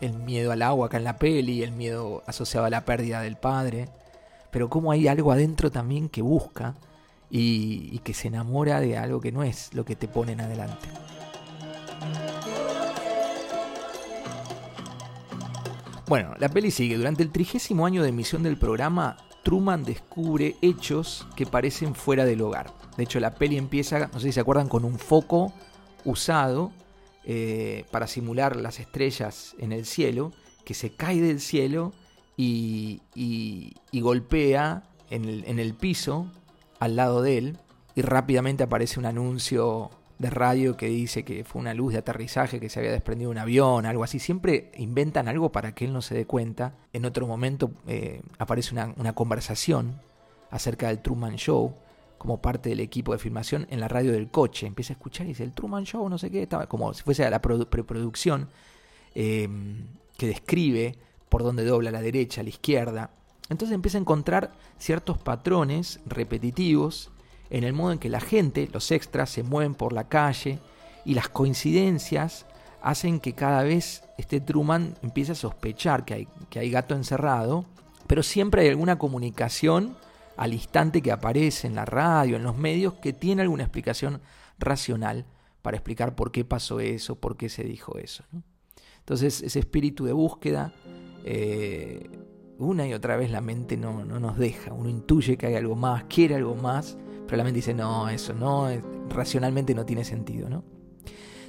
El 0.00 0.14
miedo 0.14 0.52
al 0.52 0.62
agua 0.62 0.86
acá 0.86 0.98
en 0.98 1.04
la 1.04 1.16
peli, 1.16 1.62
el 1.62 1.72
miedo 1.72 2.22
asociado 2.26 2.66
a 2.66 2.70
la 2.70 2.84
pérdida 2.84 3.22
del 3.22 3.36
padre. 3.36 3.88
Pero 4.50 4.68
como 4.68 4.92
hay 4.92 5.08
algo 5.08 5.32
adentro 5.32 5.70
también 5.70 6.08
que 6.08 6.20
busca 6.20 6.74
y, 7.32 7.88
y 7.90 7.98
que 8.00 8.14
se 8.14 8.28
enamora 8.28 8.80
de 8.80 8.96
algo 8.98 9.20
que 9.20 9.32
no 9.32 9.42
es 9.42 9.74
lo 9.74 9.84
que 9.84 9.96
te 9.96 10.06
ponen 10.06 10.40
adelante. 10.40 10.88
Bueno, 16.06 16.34
la 16.38 16.50
peli 16.50 16.70
sigue. 16.70 16.98
Durante 16.98 17.22
el 17.22 17.30
trigésimo 17.30 17.86
año 17.86 18.02
de 18.02 18.10
emisión 18.10 18.42
del 18.42 18.58
programa, 18.58 19.16
Truman 19.42 19.82
descubre 19.82 20.56
hechos 20.60 21.26
que 21.36 21.46
parecen 21.46 21.94
fuera 21.94 22.26
del 22.26 22.42
hogar. 22.42 22.70
De 22.98 23.04
hecho, 23.04 23.18
la 23.18 23.34
peli 23.34 23.56
empieza, 23.56 24.10
no 24.12 24.20
sé 24.20 24.26
si 24.26 24.32
se 24.32 24.40
acuerdan, 24.40 24.68
con 24.68 24.84
un 24.84 24.98
foco 24.98 25.54
usado 26.04 26.70
eh, 27.24 27.86
para 27.90 28.06
simular 28.06 28.56
las 28.56 28.78
estrellas 28.78 29.56
en 29.58 29.72
el 29.72 29.86
cielo, 29.86 30.32
que 30.66 30.74
se 30.74 30.90
cae 30.90 31.20
del 31.22 31.40
cielo 31.40 31.94
y, 32.36 33.00
golpea 33.92 34.82
en 35.08 35.24
el, 35.24 35.44
en 35.46 35.58
el 35.58 35.72
piso 35.72 36.26
al 36.82 36.96
lado 36.96 37.22
de 37.22 37.38
él. 37.38 37.58
Y 37.94 38.02
rápidamente 38.02 38.64
aparece 38.64 38.98
un 38.98 39.06
anuncio 39.06 39.90
de 40.18 40.30
radio 40.30 40.76
que 40.76 40.86
dice 40.86 41.24
que 41.24 41.44
fue 41.44 41.60
una 41.60 41.74
luz 41.74 41.92
de 41.92 42.00
aterrizaje, 42.00 42.58
que 42.58 42.68
se 42.68 42.80
había 42.80 42.90
desprendido 42.90 43.30
un 43.30 43.38
avión, 43.38 43.86
algo 43.86 44.02
así. 44.02 44.18
Siempre 44.18 44.72
inventan 44.76 45.28
algo 45.28 45.52
para 45.52 45.76
que 45.76 45.84
él 45.84 45.92
no 45.92 46.02
se 46.02 46.16
dé 46.16 46.26
cuenta. 46.26 46.74
En 46.92 47.04
otro 47.04 47.28
momento 47.28 47.70
eh, 47.86 48.22
aparece 48.38 48.74
una, 48.74 49.12
conversación 49.12 50.00
acerca 50.50 50.88
del 50.88 50.98
Truman 50.98 51.36
Show 51.36 51.72
como 52.18 52.40
parte 52.40 52.70
del 52.70 52.80
equipo 52.80 53.12
de 53.12 53.18
filmación 53.18 53.68
en 53.70 53.78
la 53.78 53.86
radio 53.86 54.10
del 54.10 54.28
coche. 54.28 54.66
Empieza 54.66 54.92
a 54.92 54.96
escuchar 54.96 55.26
y 55.26 55.30
dice, 55.30 55.44
el 55.44 55.52
Truman 55.52 55.84
Show, 55.84 56.08
no 56.08 56.18
sé 56.18 56.32
qué, 56.32 56.42
estaba 56.42 56.66
como 56.66 56.92
si 56.94 57.04
fuese 57.04 57.28
la 57.30 57.40
preproducción 57.40 58.48
em, 59.14 59.86
que 60.16 60.26
describe 60.26 60.96
por 61.28 61.44
dónde 61.44 61.64
dobla 61.64 61.92
la 61.92 62.00
derecha, 62.00 62.42
la 62.42 62.48
izquierda. 62.48 63.10
Entonces 63.48 63.74
empieza 63.74 63.98
a 63.98 64.00
encontrar 64.00 64.52
ciertos 64.78 65.18
patrones 65.18 66.00
repetitivos 66.06 67.10
en 67.50 67.64
el 67.64 67.72
modo 67.72 67.92
en 67.92 67.98
que 67.98 68.08
la 68.08 68.20
gente, 68.20 68.68
los 68.72 68.90
extras, 68.90 69.30
se 69.30 69.42
mueven 69.42 69.74
por 69.74 69.92
la 69.92 70.08
calle 70.08 70.58
y 71.04 71.14
las 71.14 71.28
coincidencias 71.28 72.46
hacen 72.80 73.20
que 73.20 73.34
cada 73.34 73.62
vez 73.62 74.04
este 74.18 74.40
Truman 74.40 74.96
empiece 75.02 75.32
a 75.32 75.36
sospechar 75.36 76.04
que 76.04 76.14
hay, 76.14 76.28
que 76.48 76.58
hay 76.58 76.70
gato 76.70 76.94
encerrado, 76.94 77.66
pero 78.06 78.22
siempre 78.22 78.62
hay 78.62 78.68
alguna 78.68 78.98
comunicación 78.98 79.96
al 80.36 80.54
instante 80.54 81.02
que 81.02 81.12
aparece 81.12 81.66
en 81.66 81.74
la 81.74 81.84
radio, 81.84 82.36
en 82.36 82.42
los 82.42 82.56
medios, 82.56 82.94
que 82.94 83.12
tiene 83.12 83.42
alguna 83.42 83.64
explicación 83.64 84.20
racional 84.58 85.26
para 85.60 85.76
explicar 85.76 86.14
por 86.14 86.32
qué 86.32 86.44
pasó 86.44 86.80
eso, 86.80 87.16
por 87.16 87.36
qué 87.36 87.48
se 87.48 87.64
dijo 87.64 87.98
eso. 87.98 88.24
Entonces 88.98 89.42
ese 89.42 89.58
espíritu 89.58 90.04
de 90.04 90.12
búsqueda, 90.12 90.72
eh, 91.24 92.08
una 92.66 92.86
y 92.86 92.94
otra 92.94 93.16
vez 93.16 93.30
la 93.30 93.40
mente 93.40 93.76
no, 93.76 94.04
no 94.04 94.20
nos 94.20 94.38
deja, 94.38 94.72
uno 94.72 94.88
intuye 94.88 95.36
que 95.36 95.46
hay 95.46 95.54
algo 95.54 95.76
más, 95.76 96.04
quiere 96.04 96.34
algo 96.34 96.54
más, 96.54 96.96
pero 97.26 97.36
la 97.36 97.44
mente 97.44 97.56
dice, 97.58 97.74
no, 97.74 98.08
eso 98.08 98.34
no, 98.34 98.68
racionalmente 99.08 99.74
no 99.74 99.86
tiene 99.86 100.04
sentido, 100.04 100.48
¿no? 100.48 100.64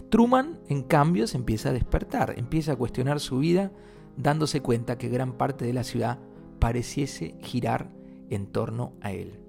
Truman, 0.09 0.59
en 0.69 0.83
cambio, 0.83 1.25
se 1.25 1.37
empieza 1.37 1.69
a 1.69 1.73
despertar, 1.73 2.35
empieza 2.37 2.73
a 2.73 2.75
cuestionar 2.75 3.19
su 3.19 3.39
vida, 3.39 3.71
dándose 4.15 4.61
cuenta 4.61 4.97
que 4.97 5.09
gran 5.09 5.33
parte 5.33 5.65
de 5.65 5.73
la 5.73 5.83
ciudad 5.83 6.19
pareciese 6.59 7.35
girar 7.41 7.89
en 8.29 8.45
torno 8.47 8.93
a 9.01 9.11
él. 9.11 9.39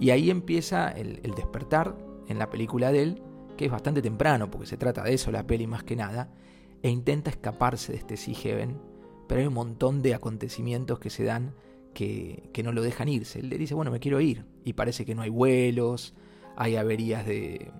Y 0.00 0.10
ahí 0.10 0.30
empieza 0.30 0.88
el, 0.88 1.20
el 1.22 1.34
despertar 1.34 1.96
en 2.26 2.38
la 2.38 2.50
película 2.50 2.90
de 2.90 3.02
él, 3.02 3.22
que 3.56 3.66
es 3.66 3.70
bastante 3.70 4.02
temprano, 4.02 4.50
porque 4.50 4.66
se 4.66 4.76
trata 4.76 5.04
de 5.04 5.14
eso 5.14 5.30
la 5.30 5.46
peli 5.46 5.66
más 5.66 5.84
que 5.84 5.94
nada, 5.94 6.32
e 6.82 6.90
intenta 6.90 7.30
escaparse 7.30 7.92
de 7.92 7.98
este 7.98 8.16
Sea 8.16 8.34
Heaven, 8.34 8.89
pero 9.30 9.42
hay 9.42 9.46
un 9.46 9.54
montón 9.54 10.02
de 10.02 10.12
acontecimientos 10.12 10.98
que 10.98 11.08
se 11.08 11.22
dan 11.22 11.54
que, 11.94 12.50
no 12.64 12.72
lo 12.72 12.82
dejan 12.82 13.08
irse. 13.08 13.38
Él 13.38 13.48
le 13.48 13.58
dice, 13.58 13.74
bueno, 13.74 13.92
me 13.92 14.00
quiero 14.00 14.20
ir. 14.20 14.44
Y 14.64 14.72
parece 14.72 15.04
que 15.04 15.14
no 15.14 15.22
hay 15.22 15.30
vuelos, 15.30 16.14
hay 16.56 16.74
averías 16.74 17.24
de, 17.24 17.70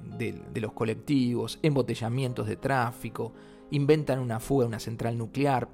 los 0.54 0.72
colectivos, 0.72 1.58
embotellamientos 1.64 2.46
de 2.46 2.54
tráfico, 2.54 3.32
inventan 3.72 4.20
una 4.20 4.38
fuga 4.38 4.62
de 4.62 4.68
una 4.68 4.78
central 4.78 5.18
nuclear. 5.18 5.68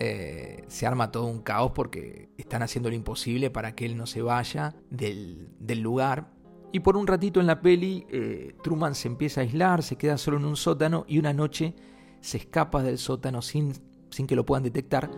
Eh, 0.00 0.64
se 0.68 0.86
arma 0.86 1.12
todo 1.12 1.26
un 1.26 1.42
caos 1.42 1.72
porque 1.74 2.30
están 2.38 2.62
haciendo 2.62 2.88
lo 2.88 2.96
imposible 2.96 3.50
para 3.50 3.74
que 3.74 3.84
él 3.84 3.98
no 3.98 4.06
se 4.06 4.22
vaya 4.22 4.76
del, 4.88 5.50
lugar. 5.82 6.30
Y 6.72 6.80
por 6.80 6.96
un 6.96 7.06
ratito 7.06 7.38
en 7.38 7.46
la 7.46 7.60
peli, 7.60 8.06
eh, 8.08 8.54
Truman 8.62 8.94
se 8.94 9.08
empieza 9.08 9.42
a 9.42 9.44
aislar, 9.44 9.82
se 9.82 9.96
queda 9.96 10.16
solo 10.16 10.38
en 10.38 10.46
un 10.46 10.56
sótano 10.56 11.04
y 11.06 11.18
una 11.18 11.34
noche 11.34 11.74
se 12.22 12.38
escapa 12.38 12.82
del 12.82 12.96
sótano 12.96 13.42
sin, 13.42 13.74
sin 14.10 14.26
que 14.26 14.36
lo 14.36 14.44
puedan 14.44 14.62
detectar 14.62 15.10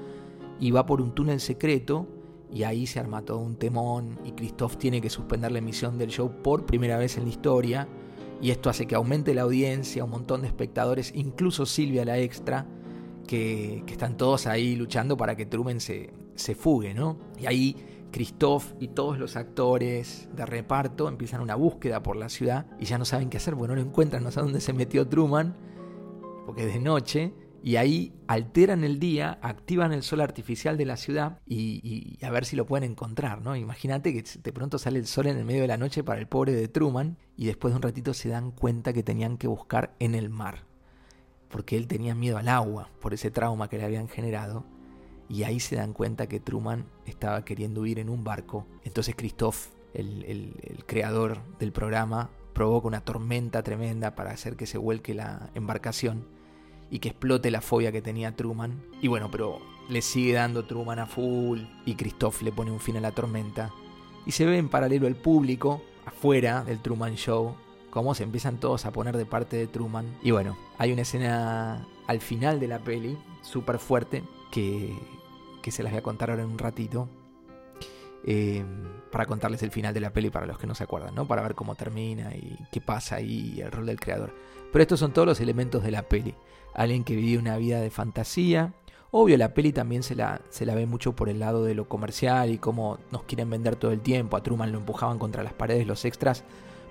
y 0.58 0.70
va 0.70 0.86
por 0.86 1.00
un 1.00 1.14
túnel 1.14 1.40
secreto 1.40 2.06
y 2.52 2.64
ahí 2.64 2.86
se 2.86 2.98
arma 2.98 3.22
todo 3.22 3.38
un 3.38 3.56
temón 3.56 4.18
y 4.24 4.32
Christoph 4.32 4.76
tiene 4.76 5.00
que 5.00 5.10
suspender 5.10 5.52
la 5.52 5.58
emisión 5.58 5.98
del 5.98 6.10
show 6.10 6.30
por 6.42 6.66
primera 6.66 6.98
vez 6.98 7.16
en 7.16 7.24
la 7.24 7.30
historia 7.30 7.88
y 8.42 8.50
esto 8.50 8.70
hace 8.70 8.86
que 8.86 8.94
aumente 8.94 9.34
la 9.34 9.42
audiencia, 9.42 10.04
un 10.04 10.10
montón 10.10 10.42
de 10.42 10.48
espectadores, 10.48 11.12
incluso 11.14 11.66
Silvia 11.66 12.04
la 12.04 12.18
extra, 12.18 12.66
que, 13.26 13.84
están 13.86 14.16
todos 14.16 14.46
ahí 14.46 14.76
luchando 14.76 15.16
para 15.16 15.36
que 15.36 15.44
Truman 15.46 15.78
se, 15.78 16.10
se 16.36 16.54
fugue, 16.54 16.94
¿no? 16.94 17.18
Y 17.38 17.46
ahí 17.46 17.76
Christoph 18.10 18.72
y 18.80 18.88
todos 18.88 19.18
los 19.18 19.36
actores 19.36 20.28
de 20.34 20.46
reparto 20.46 21.08
empiezan 21.08 21.42
una 21.42 21.54
búsqueda 21.54 22.02
por 22.02 22.16
la 22.16 22.28
ciudad 22.28 22.66
y 22.78 22.86
ya 22.86 22.98
no 22.98 23.04
saben 23.04 23.28
qué 23.28 23.36
hacer, 23.36 23.54
porque 23.54 23.68
no 23.68 23.74
lo 23.76 23.82
encuentran, 23.82 24.24
no 24.24 24.30
saben 24.30 24.48
dónde 24.48 24.60
se 24.60 24.72
metió 24.72 25.06
Truman, 25.06 25.54
porque 26.46 26.66
es 26.66 26.72
de 26.72 26.80
noche 26.80 27.34
y 27.62 27.76
ahí 27.76 28.14
alteran 28.26 28.84
el 28.84 28.98
día, 28.98 29.38
activan 29.42 29.92
el 29.92 30.02
sol 30.02 30.20
artificial 30.20 30.78
de 30.78 30.86
la 30.86 30.96
ciudad 30.96 31.38
y, 31.46 32.18
a 32.22 32.30
ver 32.30 32.44
si 32.46 32.56
lo 32.56 32.66
pueden 32.66 32.90
encontrar, 32.90 33.42
¿no? 33.42 33.54
Imagínate 33.54 34.12
que 34.12 34.24
de 34.42 34.52
pronto 34.52 34.78
sale 34.78 34.98
el 34.98 35.06
sol 35.06 35.26
en 35.26 35.36
el 35.36 35.44
medio 35.44 35.62
de 35.62 35.68
la 35.68 35.76
noche 35.76 36.02
para 36.02 36.20
el 36.20 36.26
pobre 36.26 36.52
de 36.52 36.68
Truman 36.68 37.18
y 37.36 37.46
después 37.46 37.72
de 37.72 37.76
un 37.76 37.82
ratito 37.82 38.14
se 38.14 38.28
dan 38.28 38.50
cuenta 38.50 38.92
que 38.92 39.02
tenían 39.02 39.36
que 39.36 39.46
buscar 39.46 39.94
en 39.98 40.14
el 40.14 40.30
mar, 40.30 40.64
porque 41.48 41.76
él 41.76 41.86
tenía 41.86 42.14
miedo 42.14 42.38
al 42.38 42.48
agua 42.48 42.88
por 43.00 43.12
ese 43.12 43.30
trauma 43.30 43.68
que 43.68 43.76
le 43.76 43.84
habían 43.84 44.08
generado 44.08 44.64
y 45.28 45.42
ahí 45.42 45.60
se 45.60 45.76
dan 45.76 45.92
cuenta 45.92 46.28
que 46.28 46.40
Truman 46.40 46.86
estaba 47.04 47.44
queriendo 47.44 47.82
huir 47.82 47.98
en 47.98 48.08
un 48.08 48.24
barco. 48.24 48.66
Entonces 48.84 49.14
Christoph, 49.16 49.66
el, 49.92 50.24
el 50.24 50.84
creador 50.86 51.38
del 51.58 51.72
programa, 51.72 52.30
provoca 52.54 52.88
una 52.88 53.02
tormenta 53.02 53.62
tremenda 53.62 54.14
para 54.14 54.30
hacer 54.30 54.56
que 54.56 54.66
se 54.66 54.78
vuelque 54.78 55.14
la 55.14 55.50
embarcación 55.54 56.39
y 56.90 56.98
que 56.98 57.08
explote 57.10 57.50
la 57.50 57.60
fobia 57.60 57.92
que 57.92 58.02
tenía 58.02 58.34
Truman. 58.36 58.82
Y 59.00 59.08
bueno, 59.08 59.30
pero 59.30 59.60
le 59.88 60.02
sigue 60.02 60.34
dando 60.34 60.64
Truman 60.64 60.98
a 60.98 61.06
full 61.06 61.60
y 61.84 61.94
Christoph 61.94 62.42
le 62.42 62.52
pone 62.52 62.70
un 62.70 62.80
fin 62.80 62.96
a 62.96 63.00
la 63.00 63.12
tormenta. 63.12 63.70
Y 64.26 64.32
se 64.32 64.44
ve 64.44 64.58
en 64.58 64.68
paralelo 64.68 65.06
el 65.06 65.16
público, 65.16 65.82
afuera 66.04 66.62
del 66.64 66.80
Truman 66.80 67.14
Show, 67.16 67.54
cómo 67.90 68.14
se 68.14 68.22
empiezan 68.24 68.58
todos 68.58 68.86
a 68.86 68.92
poner 68.92 69.16
de 69.16 69.26
parte 69.26 69.56
de 69.56 69.66
Truman. 69.66 70.16
Y 70.22 70.30
bueno, 70.32 70.56
hay 70.78 70.92
una 70.92 71.02
escena 71.02 71.86
al 72.06 72.20
final 72.20 72.60
de 72.60 72.68
la 72.68 72.80
peli, 72.80 73.16
súper 73.42 73.78
fuerte, 73.78 74.22
que, 74.52 74.94
que 75.62 75.70
se 75.70 75.82
las 75.82 75.92
voy 75.92 76.00
a 76.00 76.02
contar 76.02 76.30
ahora 76.30 76.42
en 76.42 76.50
un 76.50 76.58
ratito. 76.58 77.08
eh, 78.24 78.64
para 79.10 79.26
contarles 79.26 79.62
el 79.62 79.70
final 79.70 79.94
de 79.94 80.00
la 80.00 80.12
peli 80.12 80.30
para 80.30 80.46
los 80.46 80.58
que 80.58 80.66
no 80.66 80.74
se 80.74 80.84
acuerdan, 80.84 81.14
¿no? 81.14 81.26
Para 81.26 81.42
ver 81.42 81.54
cómo 81.54 81.74
termina 81.74 82.34
y 82.34 82.58
qué 82.70 82.80
pasa 82.80 83.20
y 83.20 83.60
el 83.60 83.72
rol 83.72 83.86
del 83.86 83.98
creador. 83.98 84.34
Pero 84.72 84.82
estos 84.82 85.00
son 85.00 85.12
todos 85.12 85.26
los 85.26 85.40
elementos 85.40 85.82
de 85.82 85.90
la 85.90 86.02
peli. 86.02 86.34
Alguien 86.74 87.04
que 87.04 87.16
vive 87.16 87.38
una 87.38 87.56
vida 87.56 87.80
de 87.80 87.90
fantasía. 87.90 88.72
Obvio, 89.10 89.36
la 89.36 89.54
peli 89.54 89.72
también 89.72 90.02
se 90.02 90.14
la, 90.14 90.40
se 90.50 90.64
la 90.66 90.74
ve 90.74 90.86
mucho 90.86 91.16
por 91.16 91.28
el 91.28 91.40
lado 91.40 91.64
de 91.64 91.74
lo 91.74 91.88
comercial 91.88 92.50
y 92.50 92.58
cómo 92.58 92.98
nos 93.10 93.24
quieren 93.24 93.50
vender 93.50 93.76
todo 93.76 93.90
el 93.90 94.00
tiempo. 94.00 94.36
A 94.36 94.42
Truman 94.42 94.72
lo 94.72 94.78
empujaban 94.78 95.18
contra 95.18 95.42
las 95.42 95.52
paredes 95.52 95.86
los 95.86 96.04
extras 96.04 96.44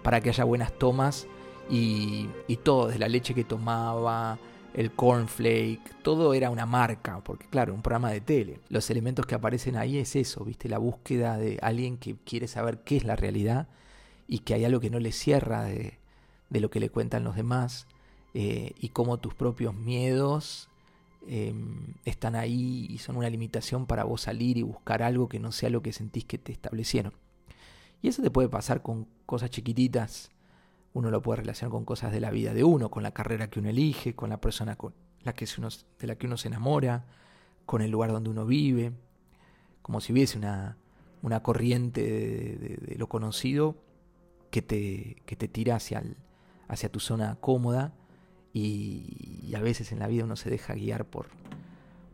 para 0.04 0.22
que 0.22 0.30
haya 0.30 0.44
buenas 0.44 0.74
tomas 0.78 1.28
y, 1.70 2.28
todo, 2.64 2.88
desde 2.88 3.00
la 3.00 3.08
leche 3.08 3.34
que 3.34 3.44
tomaba, 3.44 4.40
el 4.74 4.92
cornflake, 4.92 6.02
todo 6.02 6.34
era 6.34 6.50
una 6.50 6.66
marca, 6.66 7.22
porque 7.24 7.48
claro, 7.48 7.74
un 7.74 7.82
programa 7.82 8.12
de 8.12 8.22
tele. 8.22 8.60
Los 8.70 8.90
elementos 8.90 9.26
que 9.26 9.36
aparecen 9.36 9.76
ahí 9.76 9.98
es 9.98 10.16
eso, 10.16 10.44
¿viste? 10.44 10.70
La 10.70 10.78
búsqueda 10.78 11.38
de 11.38 11.60
alguien 11.62 11.98
que 11.98 12.16
quiere 12.26 12.48
saber 12.48 12.80
qué 12.84 12.98
es 12.98 13.04
la 13.04 13.16
realidad 13.16 13.68
y 14.28 14.40
que 14.40 14.54
hay 14.54 14.66
algo 14.66 14.80
que 14.80 14.90
no 14.90 15.00
le 15.00 15.12
cierra 15.12 15.64
de, 15.64 15.98
lo 16.50 16.70
que 16.70 16.80
le 16.80 16.90
cuentan 16.90 17.24
los 17.24 17.36
demás 17.36 17.88
eh, 18.34 18.74
y 18.80 18.90
cómo 18.90 19.18
tus 19.18 19.34
propios 19.34 19.74
miedos 19.74 20.70
em, 21.28 21.96
están 22.06 22.36
ahí 22.36 22.86
y 22.90 23.00
son 23.00 23.18
una 23.18 23.30
limitación 23.30 23.88
para 23.88 24.04
vos 24.04 24.22
salir 24.22 24.58
y 24.58 24.62
buscar 24.62 25.02
algo 25.02 25.28
que 25.28 25.40
no 25.40 25.52
sea 25.52 25.70
lo 25.70 25.82
que 25.82 25.94
sentís 25.94 26.26
que 26.26 26.38
te 26.38 26.52
establecieron. 26.52 27.14
Y 28.02 28.08
eso 28.08 28.22
te 28.22 28.32
puede 28.32 28.48
pasar 28.48 28.82
con 28.82 29.08
cosas 29.26 29.50
chiquititas. 29.50 30.32
Uno 30.94 31.12
lo 31.12 31.22
puede 31.22 31.42
relacionar 31.42 31.72
con 31.72 31.86
cosas 31.86 32.12
de 32.12 32.20
la 32.20 32.32
vida 32.32 32.54
de 32.54 32.64
uno, 32.64 32.90
con 32.90 33.04
la 33.04 33.12
carrera 33.12 33.50
que 33.50 33.60
uno 33.60 33.70
elige, 33.70 34.16
con 34.16 34.30
la 34.30 34.40
persona 34.40 34.76
con 34.76 34.94
la 35.24 35.34
que 35.34 35.46
de 35.46 36.08
la 36.08 36.16
que 36.16 36.28
uno 36.28 36.38
se 36.38 36.48
enamora, 36.48 37.06
con 37.66 37.82
el 37.82 37.92
lugar 37.92 38.12
donde 38.12 38.30
uno 38.30 38.46
vive, 38.46 38.94
como 39.82 40.02
si 40.02 40.14
hubiese 40.14 40.38
una, 40.38 40.78
una 41.22 41.42
corriente 41.42 42.02
de, 42.02 42.96
lo 42.98 43.10
conocido 43.10 43.76
que 44.50 44.62
te, 44.62 45.22
que 45.26 45.36
te 45.36 45.48
tira 45.48 45.76
hacia, 45.76 46.04
hacia 46.68 46.92
tu 46.92 47.00
zona 47.00 47.38
cómoda 47.42 47.94
y, 48.54 49.54
a 49.56 49.62
veces 49.62 49.92
en 49.92 50.00
la 50.00 50.08
vida 50.08 50.24
uno 50.24 50.36
se 50.36 50.50
deja 50.50 50.74
guiar 50.74 51.06
por, 51.06 51.28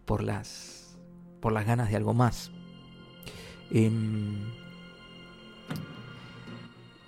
por, 0.05 0.23
las, 0.23 0.97
por 1.41 1.51
las 1.51 1.65
ganas 1.65 1.89
de 1.89 1.95
algo 1.95 2.13
más. 2.13 2.51
Em, 3.71 4.51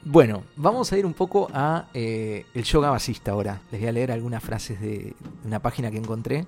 bueno, 0.03 0.43
vamos 0.55 0.91
a 0.91 0.97
ir 0.97 1.05
un 1.05 1.13
poco 1.13 1.49
a 1.53 1.87
eh, 1.93 2.45
el 2.53 2.63
yoga 2.63 2.89
basista 2.89 3.31
ahora. 3.31 3.61
Les 3.71 3.81
voy 3.81 3.89
a 3.89 3.91
leer 3.91 4.11
algunas 4.11 4.43
frases 4.43 4.79
de 4.79 5.15
una 5.43 5.61
página 5.61 5.91
que 5.91 5.97
encontré 5.97 6.47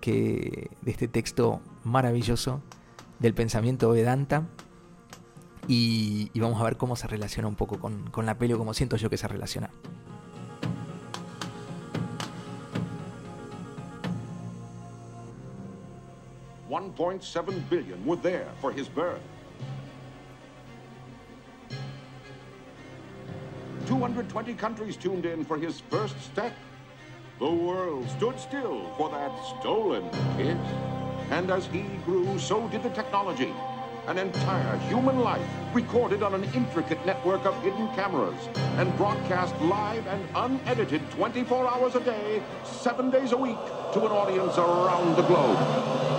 que, 0.00 0.70
de 0.82 0.90
este 0.90 1.08
texto 1.08 1.60
maravilloso 1.82 2.60
del 3.18 3.34
pensamiento 3.34 3.90
Vedanta. 3.90 4.46
Y, 5.66 6.30
y, 6.34 6.40
vamos 6.40 6.60
a 6.60 6.64
ver 6.64 6.76
cómo 6.76 6.94
se 6.94 7.06
relaciona 7.06 7.48
un 7.48 7.56
poco 7.56 7.80
con, 7.80 8.10
con 8.10 8.26
la 8.26 8.36
peli 8.36 8.52
o 8.52 8.58
cómo 8.58 8.74
siento 8.74 8.96
yo 8.96 9.08
que 9.08 9.16
se 9.16 9.26
relaciona. 9.28 9.70
$1.7 16.96 17.68
billion 17.68 18.04
were 18.04 18.16
there 18.16 18.48
for 18.60 18.72
his 18.72 18.88
birth. 18.88 19.20
220 23.86 24.54
countries 24.54 24.96
tuned 24.96 25.26
in 25.26 25.44
for 25.44 25.58
his 25.58 25.80
first 25.80 26.18
step. 26.22 26.54
The 27.38 27.50
world 27.50 28.08
stood 28.10 28.38
still 28.40 28.90
for 28.96 29.10
that 29.10 29.32
stolen 29.60 30.08
kiss. 30.36 30.56
And 31.30 31.50
as 31.50 31.66
he 31.66 31.82
grew, 32.04 32.38
so 32.38 32.66
did 32.68 32.82
the 32.82 32.90
technology. 32.90 33.52
An 34.06 34.18
entire 34.18 34.76
human 34.88 35.20
life 35.20 35.46
recorded 35.72 36.22
on 36.22 36.34
an 36.34 36.44
intricate 36.54 37.04
network 37.06 37.44
of 37.46 37.60
hidden 37.62 37.88
cameras 37.94 38.48
and 38.76 38.94
broadcast 38.96 39.58
live 39.62 40.06
and 40.06 40.22
unedited 40.34 41.10
24 41.12 41.66
hours 41.66 41.94
a 41.94 42.00
day, 42.00 42.42
seven 42.64 43.10
days 43.10 43.32
a 43.32 43.36
week 43.36 43.56
to 43.94 44.00
an 44.00 44.12
audience 44.12 44.56
around 44.58 45.16
the 45.16 45.22
globe. 45.22 46.13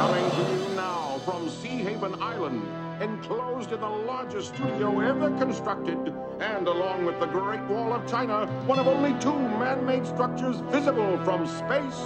Coming 0.00 0.30
to 0.30 0.42
you 0.54 0.76
now 0.76 1.20
from 1.26 1.50
Sea 1.50 1.84
Haven 1.84 2.14
Island, 2.22 2.62
enclosed 3.02 3.70
in 3.70 3.80
the 3.80 3.86
largest 3.86 4.54
studio 4.54 4.98
ever 5.00 5.28
constructed, 5.36 5.98
and 6.40 6.66
along 6.66 7.04
with 7.04 7.20
the 7.20 7.26
Great 7.26 7.60
Wall 7.68 7.92
of 7.92 8.08
China, 8.10 8.46
one 8.64 8.78
of 8.78 8.88
only 8.88 9.12
two 9.20 9.38
man-made 9.60 10.06
structures 10.06 10.56
visible 10.72 11.18
from 11.22 11.46
space. 11.46 12.00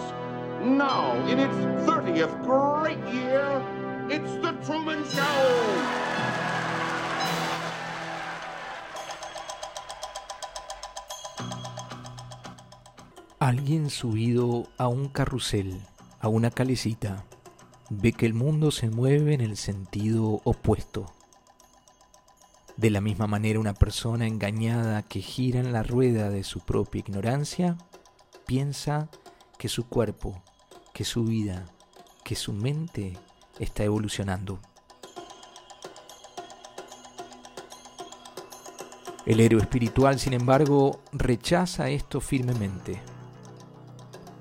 Now, 0.60 1.14
in 1.28 1.38
its 1.38 1.54
30th 1.86 2.34
great 2.42 2.98
year, 3.14 3.62
it's 4.10 4.32
The 4.42 4.58
Truman 4.66 5.04
Show! 5.14 5.38
Alguien 13.38 13.88
subido 13.88 14.66
a 14.78 14.88
un 14.88 15.10
carrusel, 15.10 15.80
a 16.20 16.28
una 16.28 16.50
calecita, 16.50 17.22
ve 17.90 18.12
que 18.12 18.26
el 18.26 18.34
mundo 18.34 18.70
se 18.70 18.90
mueve 18.90 19.34
en 19.34 19.40
el 19.40 19.56
sentido 19.56 20.40
opuesto. 20.44 21.12
De 22.76 22.90
la 22.90 23.00
misma 23.00 23.26
manera 23.26 23.60
una 23.60 23.74
persona 23.74 24.26
engañada 24.26 25.02
que 25.02 25.20
gira 25.20 25.60
en 25.60 25.72
la 25.72 25.82
rueda 25.82 26.30
de 26.30 26.42
su 26.42 26.60
propia 26.60 27.00
ignorancia 27.00 27.76
piensa 28.46 29.08
que 29.58 29.68
su 29.68 29.88
cuerpo, 29.88 30.42
que 30.92 31.04
su 31.04 31.24
vida, 31.24 31.66
que 32.24 32.34
su 32.34 32.52
mente 32.52 33.16
está 33.58 33.84
evolucionando. 33.84 34.60
El 39.24 39.40
héroe 39.40 39.62
espiritual, 39.62 40.18
sin 40.18 40.34
embargo, 40.34 41.00
rechaza 41.12 41.88
esto 41.88 42.20
firmemente 42.20 43.00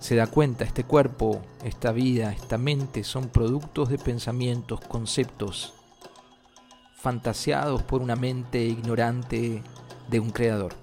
se 0.04 0.18
da 0.18 0.28
cuenta, 0.28 0.66
este 0.66 0.84
cuerpo, 0.84 1.42
esta 1.64 1.94
vida, 1.94 2.34
esta 2.34 2.58
mente 2.58 3.06
son 3.06 3.30
productos 3.30 3.88
de 3.88 3.98
pensamientos, 3.98 4.82
conceptos, 4.82 5.76
fantaseados 6.98 7.84
por 7.84 8.02
una 8.02 8.18
mente 8.18 8.66
ignorante 8.66 9.64
de 10.10 10.20
un 10.20 10.32
creador. 10.32 10.76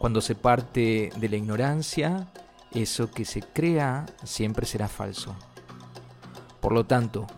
Cuando 0.00 0.20
se 0.20 0.34
parte 0.34 1.12
de 1.16 1.28
la 1.28 1.36
ignorancia, 1.36 2.32
eso 2.72 3.08
que 3.08 3.24
se 3.24 3.42
crea 3.42 4.06
siempre 4.24 4.66
será 4.66 4.88
falso. 4.88 5.36
Por 6.60 6.72
lo 6.72 6.86
tanto, 6.86 7.28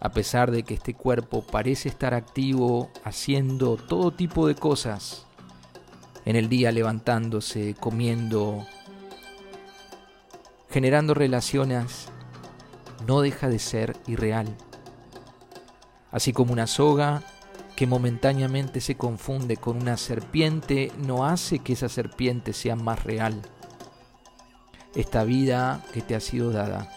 a 0.00 0.10
pesar 0.10 0.50
de 0.50 0.64
que 0.64 0.74
este 0.74 0.92
cuerpo 0.92 1.46
parece 1.50 1.88
estar 1.88 2.12
activo 2.12 2.90
haciendo 3.04 3.78
todo 3.78 4.10
tipo 4.10 4.46
de 4.46 4.54
cosas, 4.54 5.26
en 6.30 6.36
el 6.36 6.48
día 6.48 6.70
levantándose, 6.70 7.74
comiendo, 7.74 8.64
generando 10.70 11.12
relaciones, 11.12 12.06
no 13.08 13.20
deja 13.20 13.48
de 13.48 13.58
ser 13.58 13.96
irreal. 14.06 14.56
Así 16.12 16.32
como 16.32 16.52
una 16.52 16.68
soga 16.68 17.24
que 17.74 17.88
momentáneamente 17.88 18.80
se 18.80 18.96
confunde 18.96 19.56
con 19.56 19.76
una 19.78 19.96
serpiente 19.96 20.92
no 20.98 21.26
hace 21.26 21.58
que 21.58 21.72
esa 21.72 21.88
serpiente 21.88 22.52
sea 22.52 22.76
más 22.76 23.02
real. 23.02 23.42
Esta 24.94 25.24
vida 25.24 25.84
que 25.92 26.00
te 26.00 26.14
ha 26.14 26.20
sido 26.20 26.52
dada, 26.52 26.88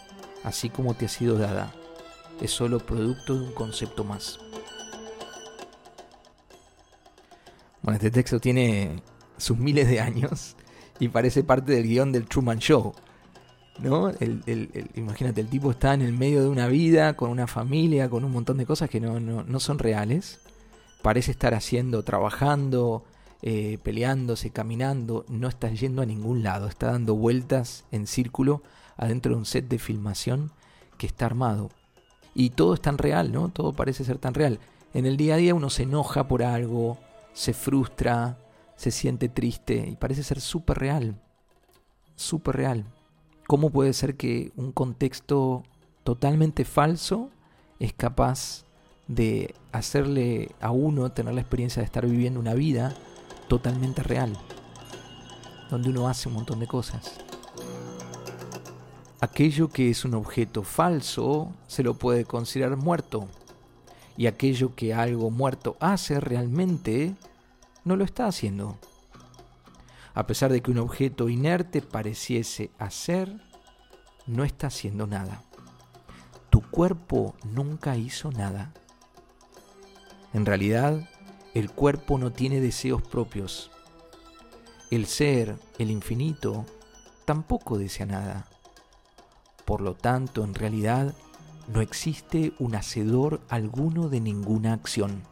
así 0.44 0.70
como 0.70 0.94
te 0.94 1.06
ha 1.06 1.10
sido 1.10 1.40
dada, 1.40 1.74
es 2.40 2.52
solo 2.52 2.80
producto 2.80 3.34
de 3.34 3.46
un 3.46 3.54
concepto 3.54 4.04
más. 4.04 4.40
Bueno, 7.82 7.98
este 7.98 8.12
texto 8.12 8.40
tiene 8.40 9.02
sus 9.38 9.58
miles 9.58 9.88
de 9.88 10.00
años 10.00 10.56
y 11.00 11.10
parece 11.10 11.44
parte 11.44 11.74
del 11.74 11.84
guion 11.84 12.12
del 12.12 12.26
Truman 12.26 12.60
Show. 12.60 12.94
¿No? 13.80 14.10
El, 14.10 14.92
imagínate, 14.96 15.42
el 15.42 15.48
tipo 15.48 15.72
está 15.72 15.96
en 15.96 16.04
el 16.04 16.14
medio 16.14 16.44
de 16.44 16.48
una 16.48 16.68
vida, 16.68 17.16
con 17.16 17.32
una 17.32 17.48
familia, 17.48 18.10
con 18.10 18.24
un 18.24 18.32
montón 18.32 18.58
de 18.58 18.68
cosas 18.68 18.90
que 18.90 19.00
no, 19.00 19.20
no, 19.20 19.60
son 19.60 19.80
reales. 19.80 20.40
Parece 21.02 21.32
estar 21.32 21.56
haciendo, 21.56 22.04
trabajando, 22.04 23.04
eh, 23.42 23.80
peleándose, 23.82 24.52
caminando. 24.52 25.26
No 25.28 25.48
está 25.48 25.70
yendo 25.70 26.04
a 26.04 26.06
ningún 26.06 26.44
lado. 26.44 26.68
Está 26.68 26.92
dando 26.92 27.16
vueltas 27.16 27.86
en 27.92 28.06
círculo 28.06 28.62
adentro 28.96 29.34
de 29.34 29.40
un 29.40 29.46
set 29.46 29.68
de 29.68 29.80
filmación 29.80 30.52
que 30.98 31.08
está 31.08 31.26
armado. 31.26 31.72
Y 32.36 32.52
todo 32.52 32.76
es 32.76 32.82
tan 32.82 33.00
real, 33.00 33.32
¿no? 33.32 33.50
Todo 33.50 33.74
parece 33.74 34.04
ser 34.04 34.20
tan 34.20 34.36
real. 34.36 34.60
En 34.94 35.08
el 35.08 35.18
día 35.18 35.34
a 35.34 35.38
día 35.38 35.56
uno 35.56 35.72
se 35.72 35.84
enoja 35.84 36.28
por 36.28 36.44
algo, 36.44 37.00
se 37.34 37.54
frustra, 37.54 38.38
se 38.76 38.92
siente 38.92 39.30
triste 39.30 39.88
y 39.90 39.96
parece 39.96 40.24
ser 40.24 40.42
súper 40.42 40.78
real, 40.78 41.22
súper 42.16 42.56
real. 42.56 42.86
¿Cómo 43.48 43.70
puede 43.70 43.94
ser 43.94 44.16
que 44.16 44.52
un 44.56 44.72
contexto 44.72 45.64
totalmente 46.04 46.66
falso 46.66 47.30
es 47.80 47.94
capaz 47.94 48.66
de 49.08 49.54
hacerle 49.72 50.56
a 50.62 50.72
uno 50.72 51.12
tener 51.12 51.34
la 51.34 51.42
experiencia 51.42 51.82
de 51.82 51.86
estar 51.86 52.06
viviendo 52.08 52.40
una 52.40 52.54
vida 52.54 52.94
totalmente 53.48 54.02
real, 54.02 54.34
donde 55.70 55.90
uno 55.90 56.08
hace 56.08 56.30
un 56.30 56.36
montón 56.36 56.60
de 56.60 56.68
cosas? 56.68 57.20
Aquello 59.24 59.70
que 59.70 59.90
es 59.90 60.04
un 60.04 60.16
objeto 60.16 60.64
falso 60.64 61.54
se 61.68 61.82
lo 61.82 61.94
puede 61.94 62.26
considerar 62.26 62.76
muerto. 62.76 63.28
Y 64.18 64.28
aquello 64.28 64.76
que 64.76 64.94
algo 64.94 65.32
muerto 65.32 65.78
hace 65.80 66.20
realmente 66.20 67.16
no 67.84 67.96
lo 67.96 68.04
está 68.04 68.28
haciendo. 68.28 68.80
A 70.14 70.28
pesar 70.28 70.52
de 70.52 70.62
que 70.62 70.72
un 70.72 70.78
objeto 70.78 71.30
inerte 71.30 71.82
pareciese 71.82 72.72
hacer, 72.78 73.42
no 74.28 74.44
está 74.44 74.68
haciendo 74.68 75.08
nada. 75.08 75.42
Tu 76.50 76.62
cuerpo 76.62 77.36
nunca 77.44 77.98
hizo 77.98 78.32
nada. 78.32 78.74
En 80.34 80.46
realidad, 80.46 81.10
el 81.54 81.72
cuerpo 81.72 82.18
no 82.18 82.32
tiene 82.32 82.60
deseos 82.60 83.02
propios. 83.02 83.72
El 84.92 85.08
ser, 85.08 85.58
el 85.80 85.90
infinito, 85.90 86.66
tampoco 87.26 87.78
desea 87.78 88.06
nada. 88.06 88.48
Por 89.66 89.82
lo 89.82 89.96
tanto, 89.96 90.44
en 90.44 90.54
realidad, 90.54 91.16
no 91.68 91.82
existe 91.82 92.54
un 92.60 92.76
hacedor 92.76 93.42
alguno 93.50 94.10
de 94.10 94.22
ninguna 94.22 94.74
acción. 94.74 95.24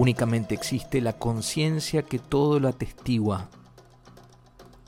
Únicamente 0.00 0.54
existe 0.54 1.02
la 1.02 1.18
conciencia 1.18 2.04
que 2.04 2.18
todo 2.18 2.58
lo 2.58 2.68
atestigua. 2.68 3.50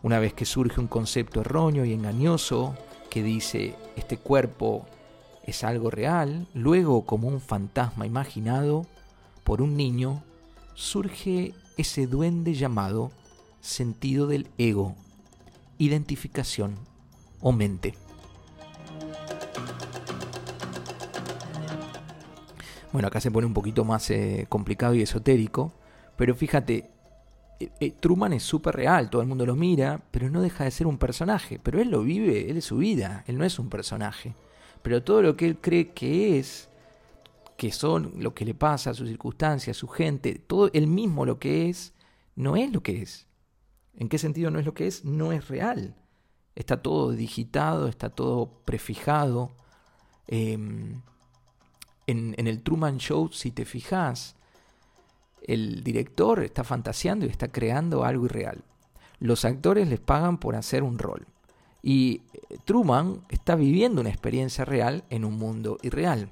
Una 0.03 0.19
vez 0.19 0.33
que 0.33 0.47
surge 0.47 0.81
un 0.81 0.87
concepto 0.87 1.43
erróneo 1.43 1.85
y 1.85 1.93
engañoso 1.93 2.75
que 3.11 3.23
dice 3.23 3.75
este 3.95 4.17
cuerpo 4.17 4.87
es 5.45 5.65
algo 5.65 5.91
real, 5.91 6.49
luego 6.55 7.05
como 7.05 7.29
un 7.29 7.43
fantasma 7.43 8.07
imaginado 8.07 8.87
por 9.45 9.61
un 9.61 9.77
niño, 9.77 10.23
surge 10.73 11.53
ese 11.77 12.07
duende 12.07 12.55
llamado 12.55 13.13
sentido 13.61 14.27
del 14.27 14.49
ego, 14.57 14.95
identificación 15.77 16.79
o 17.43 17.53
mente. 17.53 17.93
Bueno, 22.93 23.09
acá 23.09 23.21
se 23.21 23.31
pone 23.31 23.47
un 23.47 23.55
poquito 23.55 23.85
más 23.85 24.11
eh, 24.11 24.47
complicado 24.51 24.95
y 24.95 25.01
esotérico, 25.01 25.73
pero 26.17 26.35
fíjate, 26.35 26.91
eh, 27.59 27.71
eh, 27.81 27.93
Truman 27.99 28.35
es 28.35 28.43
súper 28.43 28.77
real, 28.77 29.09
todo 29.09 29.23
el 29.23 29.29
mundo 29.29 29.47
lo 29.47 29.57
mira, 29.57 30.03
pero 30.11 30.29
no 30.29 30.43
deja 30.43 30.65
de 30.65 30.71
ser 30.71 30.87
un 30.87 30.99
personaje, 30.99 31.59
pero 31.63 31.81
él 31.81 31.91
lo 31.91 32.03
vive, 32.03 32.51
él 32.51 32.59
es 32.59 32.67
su 32.67 32.77
vida, 32.77 33.25
él 33.27 33.39
no 33.39 33.45
es 33.45 33.59
un 33.59 33.71
personaje. 33.71 34.35
Pero 34.83 35.03
todo 35.03 35.23
lo 35.23 35.37
que 35.37 35.47
él 35.47 35.59
cree 35.59 35.91
que 35.93 36.39
es, 36.39 36.69
que 37.57 37.73
son 37.73 38.13
lo 38.19 38.35
que 38.35 38.45
le 38.45 38.55
pasa, 38.55 38.93
sus 38.93 39.09
circunstancias, 39.09 39.77
su 39.77 39.89
gente, 39.89 40.35
todo 40.35 40.71
él 40.75 40.87
mismo 40.87 41.25
lo 41.25 41.39
que 41.39 41.71
es, 41.71 41.95
no 42.37 42.57
es 42.57 42.73
lo 42.73 42.83
que 42.83 43.01
es. 43.01 43.27
¿En 43.97 44.09
qué 44.09 44.19
sentido 44.19 44.51
no 44.51 44.59
es 44.59 44.67
lo 44.67 44.75
que 44.75 44.87
es? 44.87 45.05
No 45.05 45.33
es 45.33 45.49
real. 45.49 45.95
Está 46.57 46.83
todo 46.83 47.13
digitado, 47.13 47.89
está 47.89 48.11
todo 48.11 48.63
prefijado. 48.65 49.53
Em, 50.27 51.03
en, 52.07 52.35
el 52.47 52.63
Truman 52.63 52.99
Show, 52.99 53.31
si 53.33 53.51
te 53.51 53.65
fijas, 53.65 54.37
el 55.43 55.83
director 55.83 56.43
está 56.43 56.65
fantaseando 56.65 57.27
y 57.27 57.29
está 57.29 57.49
creando 57.49 58.05
algo 58.05 58.27
irreal. 58.27 58.65
Los 59.19 59.45
actores 59.45 59.89
les 59.89 60.01
pagan 60.01 60.39
por 60.39 60.57
hacer 60.57 60.83
un 60.83 60.99
rol. 60.99 61.27
Y 61.83 62.23
eh, 62.33 62.59
Truman 62.65 63.23
está 63.29 63.55
viviendo 63.55 64.01
una 64.01 64.11
experiencia 64.11 64.65
real 64.65 65.05
en 65.11 65.25
un 65.25 65.39
mundo 65.39 65.79
irreal. 65.83 66.31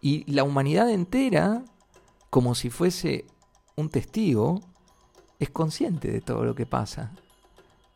Y 0.00 0.30
la 0.30 0.44
humanidad 0.44 0.90
entera, 0.90 1.64
como 2.30 2.54
si 2.54 2.70
fuese 2.70 3.26
un 3.76 3.88
testigo, 3.90 4.60
es 5.38 5.50
consciente 5.50 6.10
de 6.10 6.20
todo 6.20 6.44
lo 6.44 6.54
que 6.54 6.66
pasa. 6.66 7.12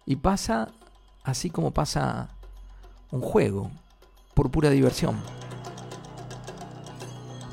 Y 0.05 0.17
pasa 0.17 0.73
así 1.23 1.51
como 1.51 1.73
pasa 1.73 2.29
un 3.11 3.21
juego, 3.21 3.71
por 4.35 4.51
pura 4.51 4.71
diversión. 4.71 5.17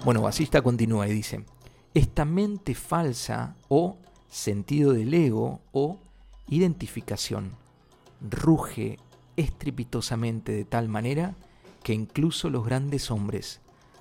Bueno, 0.06 0.22
Basista 0.22 0.62
continúa 0.62 1.10
y 1.10 1.14
dice, 1.14 1.44
esta 1.94 2.24
mente 2.24 2.74
falsa 2.74 3.58
o 3.68 3.98
sentido 4.30 4.94
del 4.94 5.14
ego 5.14 5.60
o 5.74 6.00
identificación 6.48 7.52
ruge 8.22 8.98
estrepitosamente 9.36 10.54
de 10.54 10.64
tal 10.64 10.88
manera 10.88 11.36
que 11.84 11.94
incluso 11.94 12.50
los 12.50 12.66
grandes 12.66 13.12
hombres, 13.12 13.60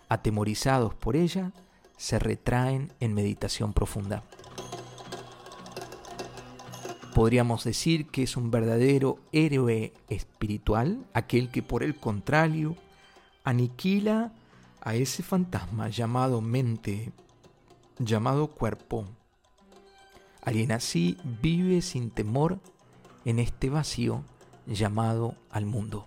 atemorizados 0.08 0.94
por 0.94 1.16
ella, 1.16 1.52
se 1.96 2.20
retraen 2.20 2.92
en 3.00 3.14
meditación 3.14 3.72
profunda. 3.72 4.22
Podríamos 7.12 7.64
decir 7.64 8.06
que 8.06 8.22
es 8.22 8.36
un 8.36 8.52
verdadero 8.52 9.18
héroe 9.32 9.92
espiritual, 10.08 11.04
aquel 11.12 11.50
que 11.50 11.64
por 11.64 11.82
el 11.82 11.96
contrario 11.96 12.76
aniquila 13.42 14.32
a 14.88 14.94
ese 14.94 15.22
fantasma 15.22 15.90
llamado 15.90 16.40
mente, 16.40 17.12
llamado 17.98 18.46
cuerpo. 18.46 19.04
Alguien 20.40 20.72
así 20.72 21.18
vive 21.42 21.82
sin 21.82 22.10
temor 22.10 22.58
en 23.26 23.38
este 23.38 23.68
vacío 23.68 24.24
llamado 24.66 25.34
al 25.50 25.66
mundo. 25.66 26.06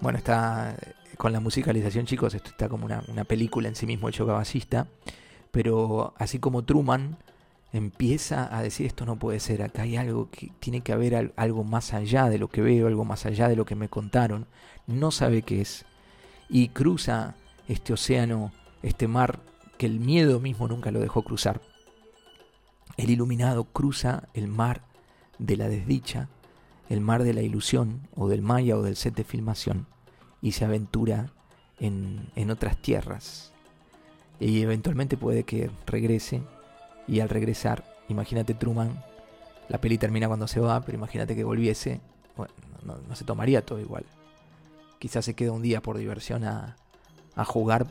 Bueno, 0.00 0.16
está 0.16 0.74
con 1.18 1.34
la 1.34 1.40
musicalización, 1.40 2.06
chicos, 2.06 2.32
esto 2.32 2.48
está 2.48 2.70
como 2.70 2.86
una, 2.86 3.24
película 3.24 3.68
en 3.68 3.74
sí 3.74 3.84
mismo, 3.84 4.08
el 4.08 4.14
chocabacista, 4.14 4.86
pero 5.50 6.14
así 6.16 6.38
como 6.38 6.64
Truman 6.64 7.18
empieza 7.72 8.54
a 8.56 8.62
decir 8.62 8.86
esto 8.86 9.04
no 9.04 9.18
puede 9.18 9.40
ser, 9.40 9.62
acá 9.62 9.82
hay 9.82 9.96
algo 9.96 10.30
que 10.30 10.50
tiene 10.60 10.80
que 10.80 10.92
haber 10.92 11.32
algo 11.36 11.64
más 11.64 11.92
allá 11.92 12.28
de 12.28 12.38
lo 12.38 12.48
que 12.48 12.62
veo, 12.62 12.86
algo 12.86 13.04
más 13.04 13.26
allá 13.26 13.48
de 13.48 13.56
lo 13.56 13.64
que 13.64 13.74
me 13.74 13.88
contaron, 13.88 14.46
no 14.86 15.10
sabe 15.10 15.42
qué 15.42 15.60
es, 15.60 15.84
y 16.48 16.68
cruza 16.68 17.34
este 17.66 17.92
océano, 17.92 18.52
este 18.82 19.06
mar 19.06 19.40
que 19.76 19.86
el 19.86 20.00
miedo 20.00 20.40
mismo 20.40 20.66
nunca 20.66 20.90
lo 20.90 21.00
dejó 21.00 21.22
cruzar. 21.22 21.60
El 22.96 23.10
iluminado 23.10 23.64
cruza 23.64 24.28
el 24.34 24.48
mar 24.48 24.82
de 25.38 25.56
la 25.56 25.68
desdicha, 25.68 26.28
el 26.88 27.00
mar 27.00 27.22
de 27.22 27.34
la 27.34 27.42
ilusión, 27.42 28.08
o 28.16 28.28
del 28.28 28.42
maya 28.42 28.76
o 28.76 28.82
del 28.82 28.96
set 28.96 29.14
de 29.14 29.24
filmación, 29.24 29.86
y 30.40 30.52
se 30.52 30.64
aventura 30.64 31.32
en, 31.78 32.30
en 32.34 32.50
otras 32.50 32.80
tierras. 32.80 33.52
Y 34.40 34.62
eventualmente 34.62 35.16
puede 35.16 35.44
que 35.44 35.70
regrese 35.86 36.42
y 37.08 37.20
al 37.20 37.30
regresar, 37.30 37.84
imagínate 38.08 38.54
Truman, 38.54 39.02
la 39.68 39.80
peli 39.80 39.98
termina 39.98 40.28
cuando 40.28 40.46
se 40.46 40.60
va, 40.60 40.80
pero 40.82 40.96
imagínate 40.98 41.34
que 41.34 41.42
volviese, 41.42 42.00
bueno, 42.36 42.52
no, 42.84 43.16
se 43.16 43.24
tomaría 43.24 43.64
todo 43.64 43.80
igual. 43.80 44.04
Quizás 44.98 45.24
se 45.24 45.34
queda 45.34 45.52
un 45.52 45.62
día 45.62 45.80
por 45.80 45.96
diversión 45.96 46.44
a, 46.44 46.76
a 47.34 47.44
jugar, 47.44 47.86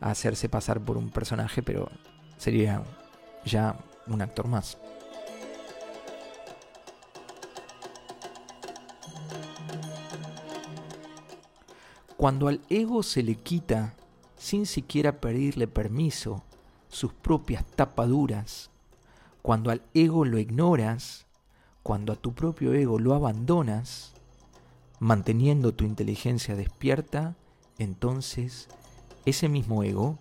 a 0.00 0.10
hacerse 0.10 0.48
pasar 0.48 0.80
por 0.80 0.96
un 0.96 1.10
personaje, 1.10 1.62
pero 1.62 1.90
sería 2.38 2.82
ya 3.44 3.76
un 4.06 4.22
actor 4.22 4.48
más. 4.48 4.78
Cuando 12.16 12.48
al 12.48 12.60
ego 12.68 13.02
se 13.02 13.22
le 13.22 13.34
quita, 13.34 13.94
sin 14.36 14.64
siquiera 14.64 15.20
pedirle 15.20 15.66
permiso, 15.66 16.44
sus 16.92 17.14
propias 17.14 17.64
tapaduras, 17.64 18.70
cuando 19.40 19.70
al 19.70 19.82
ego 19.94 20.26
lo 20.26 20.38
ignoras, 20.38 21.26
cuando 21.82 22.12
a 22.12 22.16
tu 22.16 22.34
propio 22.34 22.74
ego 22.74 22.98
lo 22.98 23.14
abandonas, 23.14 24.12
manteniendo 25.00 25.74
tu 25.74 25.84
inteligencia 25.84 26.54
despierta, 26.54 27.34
entonces 27.78 28.68
ese 29.24 29.48
mismo 29.48 29.82
ego, 29.82 30.18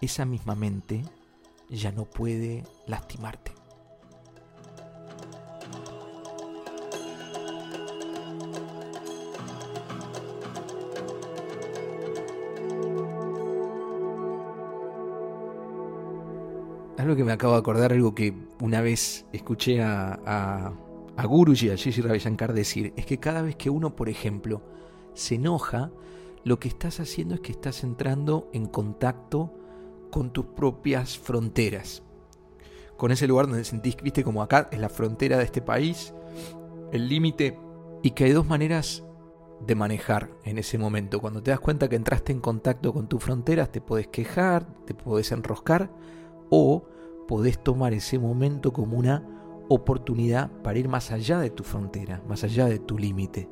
esa 0.00 0.24
misma 0.24 0.54
mente, 0.54 1.04
ya 1.68 1.92
no 1.92 2.06
puede 2.06 2.64
lastimarte. 2.86 3.52
Algo 17.02 17.16
que 17.16 17.24
me 17.24 17.32
acabo 17.32 17.54
de 17.54 17.58
acordar, 17.60 17.92
algo 17.92 18.14
que 18.14 18.34
una 18.60 18.80
vez 18.80 19.26
escuché 19.32 19.82
a, 19.82 20.18
a, 20.24 20.72
a 21.16 21.26
Guruji, 21.26 21.70
a 21.70 21.76
Gigi 21.76 22.00
Ravishankar 22.00 22.52
decir, 22.52 22.92
es 22.96 23.06
que 23.06 23.18
cada 23.18 23.42
vez 23.42 23.56
que 23.56 23.70
uno, 23.70 23.94
por 23.94 24.08
ejemplo, 24.08 24.62
se 25.14 25.36
enoja, 25.36 25.90
lo 26.44 26.58
que 26.58 26.68
estás 26.68 27.00
haciendo 27.00 27.34
es 27.34 27.40
que 27.40 27.52
estás 27.52 27.84
entrando 27.84 28.48
en 28.52 28.66
contacto 28.66 29.52
con 30.10 30.32
tus 30.32 30.46
propias 30.46 31.18
fronteras. 31.18 32.02
Con 32.96 33.10
ese 33.10 33.26
lugar 33.26 33.46
donde 33.46 33.64
sentís, 33.64 33.96
viste, 34.02 34.24
como 34.24 34.42
acá 34.42 34.68
es 34.70 34.78
la 34.78 34.88
frontera 34.88 35.38
de 35.38 35.44
este 35.44 35.62
país, 35.62 36.14
el 36.92 37.08
límite, 37.08 37.58
y 38.02 38.10
que 38.10 38.24
hay 38.24 38.32
dos 38.32 38.46
maneras 38.46 39.02
de 39.66 39.74
manejar 39.74 40.30
en 40.44 40.58
ese 40.58 40.78
momento. 40.78 41.20
Cuando 41.20 41.42
te 41.42 41.50
das 41.50 41.60
cuenta 41.60 41.88
que 41.88 41.96
entraste 41.96 42.32
en 42.32 42.40
contacto 42.40 42.92
con 42.92 43.08
tus 43.08 43.22
fronteras, 43.22 43.70
te 43.70 43.80
puedes 43.80 44.08
quejar, 44.08 44.66
te 44.84 44.94
puedes 44.94 45.32
enroscar, 45.32 45.90
o 46.54 46.84
podés 47.26 47.58
tomar 47.58 47.94
ese 47.94 48.18
momento 48.18 48.74
como 48.74 48.98
una 48.98 49.26
oportunidad 49.70 50.50
para 50.62 50.78
ir 50.78 50.86
más 50.86 51.10
allá 51.10 51.38
de 51.38 51.48
tu 51.48 51.64
frontera, 51.64 52.22
más 52.28 52.44
allá 52.44 52.66
de 52.66 52.78
tu 52.78 52.98
límite. 52.98 53.48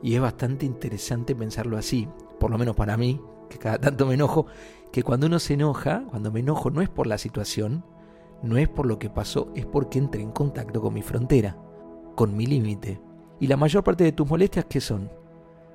Y 0.00 0.14
es 0.14 0.20
bastante 0.20 0.64
interesante 0.64 1.34
pensarlo 1.34 1.76
así, 1.76 2.08
por 2.38 2.52
lo 2.52 2.56
menos 2.56 2.76
para 2.76 2.96
mí, 2.96 3.20
que 3.48 3.58
cada 3.58 3.80
tanto 3.80 4.06
me 4.06 4.14
enojo, 4.14 4.46
que 4.92 5.02
cuando 5.02 5.26
uno 5.26 5.40
se 5.40 5.54
enoja, 5.54 6.04
cuando 6.08 6.30
me 6.30 6.38
enojo 6.38 6.70
no 6.70 6.82
es 6.82 6.88
por 6.88 7.08
la 7.08 7.18
situación, 7.18 7.84
no 8.44 8.56
es 8.58 8.68
por 8.68 8.86
lo 8.86 9.00
que 9.00 9.10
pasó, 9.10 9.50
es 9.56 9.66
porque 9.66 9.98
entré 9.98 10.22
en 10.22 10.30
contacto 10.30 10.80
con 10.80 10.94
mi 10.94 11.02
frontera, 11.02 11.58
con 12.14 12.36
mi 12.36 12.46
límite. 12.46 13.00
Y 13.40 13.48
la 13.48 13.56
mayor 13.56 13.82
parte 13.82 14.04
de 14.04 14.12
tus 14.12 14.28
molestias, 14.28 14.66
¿qué 14.66 14.80
son? 14.80 15.10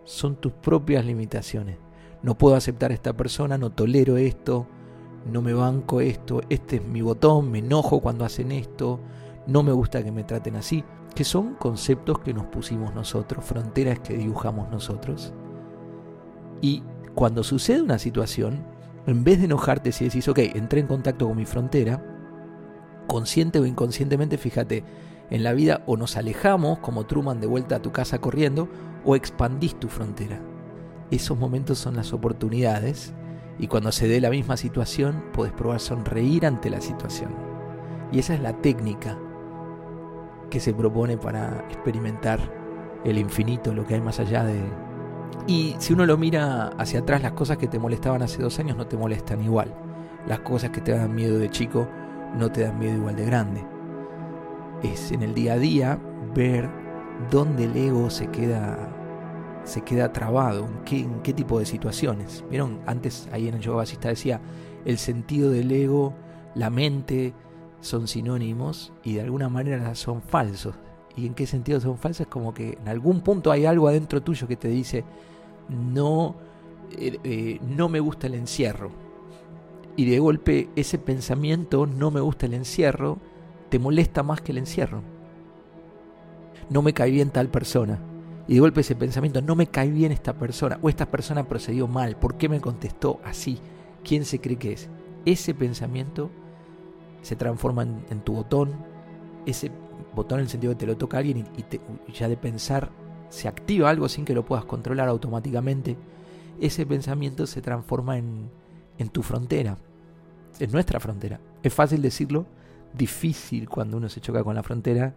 Son 0.06 0.38
tus 0.38 0.54
propias 0.54 1.06
limitaciones. 1.06 1.80
No 2.24 2.38
puedo 2.38 2.56
aceptar 2.56 2.91
a 2.91 2.94
esta 2.94 3.12
persona, 3.12 3.58
no 3.58 3.74
tolero 3.74 4.15
esto, 4.15 4.68
no 5.26 5.42
me 5.42 5.54
banco 5.54 6.02
esto, 6.02 6.42
este 6.50 6.78
es 6.78 6.86
mi 6.86 7.02
botón, 7.02 7.52
me 7.52 7.60
enojo 7.60 8.00
cuando 8.00 8.26
hacen 8.26 8.52
esto, 8.52 9.00
no 9.48 9.64
me 9.64 9.72
gusta 9.72 10.04
que 10.04 10.12
me 10.12 10.24
traten 10.24 10.56
así, 10.56 10.84
que 11.16 11.24
son 11.24 11.56
conceptos 11.56 12.20
que 12.20 12.34
nos 12.34 12.46
pusimos 12.46 12.94
nosotros, 12.94 13.44
fronteras 13.44 14.00
que 14.00 14.18
dibujamos 14.18 14.70
nosotros. 14.70 15.34
Y 16.62 16.84
cuando 17.16 17.44
sucede 17.44 17.82
una 17.82 18.00
situación, 18.00 18.64
en 19.08 19.24
vez 19.24 19.40
de 19.40 19.46
enojarte 19.46 19.92
si 19.92 20.06
decís, 20.06 20.28
ok, 20.28 20.40
entré 20.40 20.82
en 20.82 20.88
contacto 20.88 21.28
con 21.28 21.38
mi 21.38 21.46
frontera, 21.46 22.04
consciente 23.08 23.60
o 23.60 23.66
inconscientemente, 23.66 24.38
fíjate, 24.38 24.84
en 25.30 25.44
la 25.44 25.54
vida 25.54 25.84
o 25.88 25.98
nos 25.98 26.18
alejamos 26.18 26.80
como 26.80 27.06
Truman 27.06 27.40
de 27.40 27.48
vuelta 27.48 27.78
a 27.78 27.82
tu 27.82 27.92
casa 27.92 28.20
corriendo, 28.20 28.68
o 29.04 29.16
expandís 29.16 29.80
tu 29.80 29.88
frontera. 29.88 30.40
Esos 31.12 31.38
momentos 31.38 31.78
son 31.78 31.96
las 31.96 32.14
oportunidades 32.14 33.14
y 33.58 33.68
cuando 33.68 33.91
se 33.91 34.08
dé 34.08 34.20
la 34.20 34.30
misma 34.30 34.58
situación, 34.58 35.24
puedes 35.34 35.54
probar 35.54 35.80
sonreír 35.80 36.46
ante 36.46 36.70
la 36.70 36.82
situación. 36.82 37.36
Y 38.12 38.20
esa 38.20 38.34
es 38.34 38.41
la 38.41 38.54
técnica 38.54 39.18
que 40.50 40.60
se 40.60 40.74
propone 40.74 41.18
para 41.18 41.65
experimentar 41.70 42.39
el 43.04 43.18
infinito, 43.18 43.74
lo 43.74 43.86
que 43.86 43.96
hay 43.96 44.02
más 44.02 44.20
allá 44.20 44.44
de... 44.44 44.62
Y 45.48 45.76
si 45.80 45.94
uno 45.94 46.06
lo 46.06 46.18
mira 46.18 46.68
hacia 46.78 47.00
atrás, 47.00 47.22
las 47.22 47.34
cosas 47.34 47.58
que 47.58 47.68
te 47.68 47.80
molestaban 47.80 48.22
hace 48.22 48.41
dos 48.41 48.58
años 48.60 48.78
no 48.78 48.88
te 48.88 48.98
molestan 48.98 49.44
igual. 49.44 49.74
Las 50.28 50.39
cosas 50.39 50.72
que 50.72 50.82
te 50.82 50.91
dan 50.91 51.13
miedo 51.13 51.38
de 51.38 51.50
chico 51.50 51.88
no 52.36 52.52
te 52.52 52.62
dan 52.62 52.80
miedo 52.80 52.96
igual 52.96 53.15
de 53.15 53.26
grande. 53.26 53.65
Es 54.84 55.12
en 55.12 55.22
el 55.24 55.34
día 55.34 55.54
a 55.54 55.58
día 55.58 56.00
ver 56.34 56.70
dónde 57.32 57.65
el 57.65 57.76
ego 57.78 58.10
se 58.10 58.28
queda 58.28 58.95
se 59.65 59.82
queda 59.82 60.13
trabado, 60.13 60.65
en 60.65 60.84
qué, 60.86 60.99
en 61.01 61.21
qué 61.21 61.34
tipo 61.34 61.60
de 61.60 61.65
situaciones. 61.65 62.45
Vieron, 62.49 62.80
antes 62.86 63.28
ahí 63.32 63.47
en 63.47 63.56
el 63.56 63.62
yoga 63.62 63.78
basista 63.78 64.10
decía, 64.10 64.39
el 64.86 64.97
sentido 64.97 65.49
del 65.49 65.71
ego, 65.71 66.13
la 66.54 66.69
mente, 66.69 67.34
son 67.82 68.08
sinónimos 68.08 68.91
y 69.04 69.15
de 69.15 69.21
alguna 69.21 69.49
manera 69.49 69.93
son 69.95 70.21
falsos. 70.21 70.75
¿Y 71.15 71.28
en 71.28 71.34
qué 71.34 71.45
sentido 71.45 71.80
son 71.80 71.97
falsos? 71.97 72.28
Como 72.28 72.54
que 72.54 72.78
en 72.82 72.88
algún 72.88 73.21
punto 73.21 73.51
hay 73.51 73.65
algo 73.65 73.88
adentro 73.88 74.21
tuyo 74.21 74.47
que 74.47 74.58
te 74.58 74.67
dice, 74.67 75.04
no, 75.69 76.36
eh, 76.97 77.19
eh, 77.23 77.60
no 77.62 77.89
me 77.89 77.99
gusta 77.99 78.28
el 78.28 78.34
encierro. 78.34 78.91
Y 79.95 80.10
de 80.10 80.19
golpe 80.19 80.69
ese 80.75 80.97
pensamiento, 80.97 81.86
no 81.86 82.12
me 82.12 82.19
gusta 82.19 82.47
el 82.47 82.54
encierro, 82.54 83.17
te 83.69 83.80
molesta 83.80 84.23
más 84.23 84.41
que 84.41 84.51
el 84.51 84.58
encierro. 84.58 85.01
No 86.69 86.82
me 86.82 86.93
cae 86.93 87.12
bien 87.12 87.30
tal 87.30 87.47
persona. 87.47 87.99
Y 88.48 88.56
de 88.56 88.60
golpe 88.60 88.82
ese 88.82 88.96
pensamiento, 88.96 89.42
no 89.42 89.56
me 89.56 89.68
cae 89.68 89.90
bien 89.90 90.12
esta 90.12 90.34
persona, 90.34 90.78
o 90.82 90.90
esta 90.90 91.10
persona 91.10 91.48
procedió 91.48 91.88
mal, 91.88 92.16
¿por 92.16 92.36
qué 92.36 92.48
me 92.48 92.62
contestó 92.62 93.20
así? 93.24 93.60
¿Quién 94.04 94.24
se 94.24 94.40
cree 94.40 94.58
que 94.58 94.74
es? 94.74 94.88
Ese 95.26 95.56
pensamiento 95.56 96.30
se 97.24 97.36
transforma 97.36 97.84
en, 97.84 98.22
tu 98.22 98.34
botón, 98.34 98.74
ese 99.48 99.72
botón 100.14 100.40
en 100.40 100.46
el 100.46 100.50
sentido 100.50 100.74
que 100.74 100.80
te 100.80 100.86
lo 100.86 100.96
toca 100.96 101.18
alguien 101.18 101.48
y, 101.58 102.12
ya 102.14 102.30
de 102.30 102.38
pensar 102.38 102.92
se 103.30 103.48
activa 103.48 103.90
algo 103.90 104.08
sin 104.08 104.24
que 104.24 104.36
lo 104.36 104.46
puedas 104.46 104.66
controlar 104.66 105.10
automáticamente, 105.10 105.98
ese 106.62 106.86
pensamiento 106.86 107.48
se 107.48 107.62
transforma 107.62 108.20
en, 108.20 108.52
en 109.00 109.10
tu 109.10 109.24
frontera, 109.24 109.78
en 110.60 110.72
nuestra 110.72 111.00
frontera. 111.00 111.40
Es 111.64 111.74
fácil 111.74 112.04
decirlo, 112.04 112.46
difícil 112.94 113.68
cuando 113.68 113.98
uno 113.98 114.08
se 114.08 114.22
choca 114.22 114.44
con 114.44 114.54
la 114.54 114.62
frontera, 114.62 115.16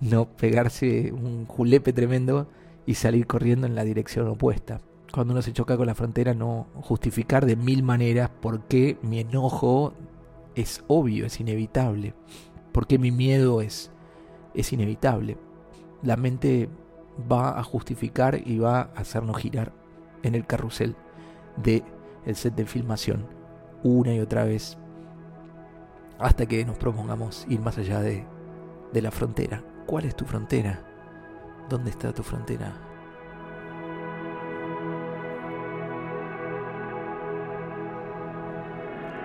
no 0.00 0.26
pegarse 0.26 1.12
un 1.12 1.44
julepe 1.44 1.92
tremendo 1.92 2.48
y 2.86 2.94
salir 2.94 3.26
corriendo 3.26 3.66
en 3.66 3.74
la 3.74 3.84
dirección 3.84 4.28
opuesta. 4.28 4.80
Cuando 5.12 5.32
uno 5.32 5.42
se 5.42 5.52
choca 5.52 5.76
con 5.76 5.86
la 5.86 5.94
frontera, 5.94 6.34
no 6.34 6.66
justificar 6.74 7.44
de 7.46 7.56
mil 7.56 7.82
maneras 7.82 8.30
por 8.40 8.62
qué 8.62 8.98
mi 9.02 9.20
enojo 9.20 9.92
es 10.54 10.82
obvio, 10.88 11.26
es 11.26 11.38
inevitable. 11.40 12.14
Porque 12.72 12.98
mi 12.98 13.10
miedo 13.10 13.60
es, 13.60 13.90
es 14.54 14.72
inevitable. 14.72 15.36
La 16.02 16.16
mente 16.16 16.68
va 17.30 17.58
a 17.58 17.62
justificar 17.62 18.40
y 18.44 18.58
va 18.58 18.80
a 18.80 19.00
hacernos 19.00 19.36
girar 19.36 19.72
en 20.22 20.34
el 20.34 20.46
carrusel 20.46 20.96
de 21.62 21.82
el 22.24 22.36
set 22.36 22.54
de 22.54 22.64
filmación 22.64 23.26
una 23.82 24.14
y 24.14 24.20
otra 24.20 24.44
vez 24.44 24.78
hasta 26.18 26.46
que 26.46 26.64
nos 26.64 26.78
propongamos 26.78 27.46
ir 27.48 27.60
más 27.60 27.78
allá 27.78 28.00
de, 28.00 28.24
de 28.92 29.02
la 29.02 29.10
frontera. 29.10 29.64
¿Cuál 29.86 30.04
es 30.04 30.14
tu 30.14 30.24
frontera? 30.24 30.91
¿Dónde 31.72 31.88
está 31.88 32.12
tu 32.12 32.22
frontera? 32.22 32.70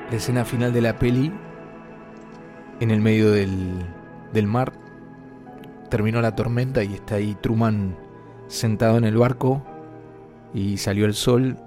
La 0.10 0.16
escena 0.16 0.46
final 0.46 0.72
de 0.72 0.80
la 0.80 0.98
peli, 0.98 1.34
en 2.80 2.90
el 2.90 3.02
medio 3.02 3.32
del, 3.32 3.86
del 4.32 4.48
mar, 4.48 4.72
terminó 5.90 6.22
la 6.22 6.36
tormenta 6.38 6.86
y 6.86 6.94
está 6.94 7.16
ahí 7.16 7.36
Truman 7.42 7.98
sentado 8.48 8.98
en 8.98 9.04
el 9.04 9.18
barco 9.18 9.62
y 10.54 10.78
salió 10.78 11.06
el 11.06 11.16
sol. 11.16 11.58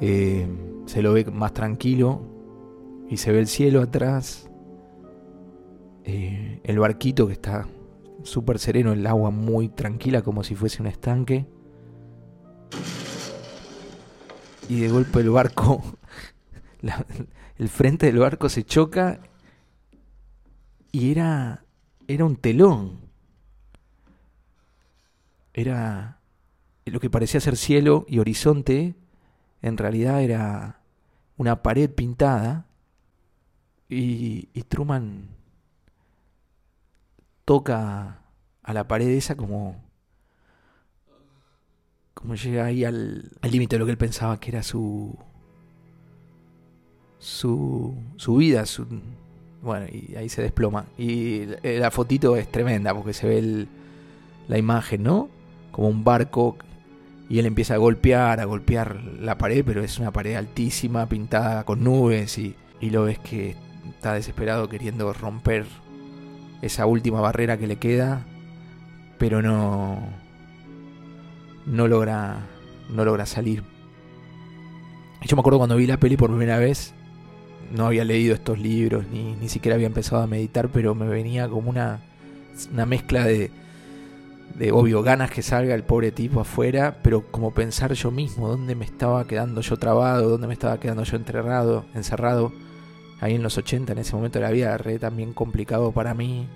Eh, 0.00 0.48
se 0.86 1.02
lo 1.02 1.12
ve 1.12 1.24
más 1.26 1.52
tranquilo 1.52 2.20
y 3.08 3.18
se 3.18 3.30
ve 3.30 3.38
el 3.38 3.46
cielo 3.46 3.80
atrás. 3.80 4.50
Eh, 6.02 6.60
el 6.64 6.80
barquito 6.80 7.28
que 7.28 7.34
está 7.34 7.68
súper 8.22 8.58
sereno, 8.58 8.92
el 8.92 9.06
agua 9.06 9.30
muy 9.30 9.68
tranquila 9.68 10.22
como 10.22 10.44
si 10.44 10.54
fuese 10.54 10.82
un 10.82 10.88
estanque. 10.88 11.46
Y 14.68 14.80
de 14.80 14.88
golpe 14.88 15.20
el 15.20 15.30
barco 15.30 15.82
el 17.58 17.68
frente 17.68 18.06
del 18.06 18.18
barco 18.18 18.48
se 18.48 18.64
choca 18.64 19.20
y 20.92 21.10
era, 21.10 21.64
era 22.06 22.24
un 22.24 22.36
telón. 22.36 23.00
Era 25.52 26.20
lo 26.84 27.00
que 27.00 27.10
parecía 27.10 27.40
ser 27.40 27.56
cielo 27.56 28.04
y 28.08 28.18
horizonte, 28.18 28.94
en 29.62 29.76
realidad 29.76 30.22
era 30.22 30.80
una 31.36 31.62
pared 31.62 31.90
pintada. 31.90 32.66
Y, 33.88 34.48
y 34.52 34.62
Truman 34.62 35.35
toca 37.46 38.20
a 38.62 38.72
la 38.74 38.86
pared 38.86 39.08
esa 39.08 39.36
como 39.36 39.82
como 42.12 42.34
llega 42.34 42.66
ahí 42.66 42.84
al 42.84 43.30
límite 43.42 43.76
de 43.76 43.78
lo 43.80 43.86
que 43.86 43.92
él 43.92 43.98
pensaba 43.98 44.38
que 44.38 44.50
era 44.50 44.62
su 44.62 45.16
su, 47.26 47.94
su 48.16 48.36
vida, 48.36 48.66
su, 48.66 48.86
bueno, 49.62 49.86
y 49.90 50.14
ahí 50.16 50.28
se 50.28 50.42
desploma. 50.42 50.86
Y 50.96 51.46
la 51.62 51.90
fotito 51.90 52.36
es 52.36 52.50
tremenda 52.50 52.94
porque 52.94 53.12
se 53.12 53.26
ve 53.26 53.66
la 54.48 54.58
imagen, 54.58 55.02
¿no? 55.02 55.28
Como 55.72 55.88
un 55.88 56.04
barco 56.04 56.56
y 57.28 57.40
él 57.40 57.46
empieza 57.46 57.74
a 57.74 57.78
golpear, 57.78 58.38
a 58.38 58.44
golpear 58.44 59.02
la 59.20 59.36
pared, 59.36 59.64
pero 59.66 59.82
es 59.82 59.98
una 59.98 60.12
pared 60.12 60.36
altísima, 60.36 61.08
pintada 61.08 61.64
con 61.64 61.82
nubes 61.82 62.38
y, 62.38 62.54
y 62.80 62.90
lo 62.90 63.04
ves 63.04 63.18
que 63.18 63.56
está 63.90 64.14
desesperado 64.14 64.68
queriendo 64.68 65.12
romper 65.12 65.66
esa 66.66 66.86
última 66.86 67.20
barrera 67.20 67.58
que 67.58 67.66
le 67.66 67.76
queda, 67.76 68.24
pero 69.18 69.42
no 69.42 69.98
no 71.66 71.88
logra 71.88 72.38
no 72.90 73.04
logra 73.04 73.26
salir. 73.26 73.62
Yo 75.22 75.36
me 75.36 75.40
acuerdo 75.40 75.58
cuando 75.58 75.76
vi 75.76 75.86
la 75.86 75.98
peli 75.98 76.16
por 76.16 76.30
primera 76.30 76.58
vez, 76.58 76.94
no 77.74 77.86
había 77.86 78.04
leído 78.04 78.34
estos 78.34 78.58
libros, 78.58 79.06
ni, 79.10 79.34
ni 79.34 79.48
siquiera 79.48 79.74
había 79.74 79.88
empezado 79.88 80.22
a 80.22 80.26
meditar, 80.26 80.68
pero 80.68 80.94
me 80.94 81.08
venía 81.08 81.48
como 81.48 81.70
una, 81.70 82.00
una 82.72 82.86
mezcla 82.86 83.24
de, 83.24 83.50
de, 84.54 84.72
obvio, 84.72 85.02
ganas 85.02 85.30
que 85.30 85.42
salga 85.42 85.74
el 85.74 85.82
pobre 85.82 86.12
tipo 86.12 86.40
afuera, 86.40 86.98
pero 87.02 87.30
como 87.30 87.52
pensar 87.52 87.92
yo 87.94 88.10
mismo, 88.10 88.48
dónde 88.48 88.74
me 88.74 88.84
estaba 88.84 89.26
quedando 89.26 89.60
yo 89.60 89.76
trabado, 89.76 90.28
dónde 90.28 90.46
me 90.46 90.54
estaba 90.54 90.78
quedando 90.78 91.02
yo 91.02 91.16
enterrado, 91.16 91.84
encerrado, 91.94 92.52
ahí 93.20 93.34
en 93.34 93.42
los 93.42 93.58
80, 93.58 93.92
en 93.92 93.98
ese 93.98 94.14
momento 94.14 94.38
de 94.38 94.44
la 94.44 94.50
vida, 94.50 94.76
re 94.78 94.98
también 94.98 95.32
complicado 95.32 95.92
para 95.92 96.14
mí, 96.14 96.48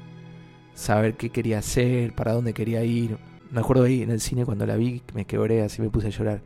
saber 0.74 1.16
qué 1.16 1.30
quería 1.30 1.58
hacer, 1.58 2.14
para 2.14 2.32
dónde 2.32 2.54
quería 2.54 2.84
ir. 2.84 3.18
Me 3.50 3.60
acuerdo 3.60 3.84
ahí 3.84 4.02
en 4.02 4.10
el 4.10 4.20
cine 4.20 4.44
cuando 4.44 4.66
la 4.66 4.76
vi, 4.76 5.02
me 5.14 5.24
quebré 5.24 5.62
así, 5.62 5.82
me 5.82 5.90
puse 5.90 6.08
a 6.08 6.10
llorar. 6.10 6.42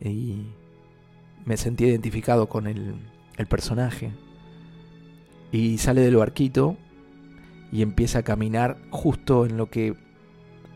Y 0.00 0.46
me 1.44 1.56
sentí 1.56 1.84
identificado 1.84 2.48
con 2.48 2.66
el, 2.66 2.96
el 3.36 3.46
personaje. 3.46 4.12
y 5.52 5.78
sale 5.78 6.00
del 6.02 6.16
barquito 6.16 6.76
y 7.72 7.82
empieza 7.82 8.20
a 8.20 8.22
caminar 8.22 8.78
justo 8.90 9.46
en 9.46 9.56
lo 9.56 9.70
que 9.70 9.94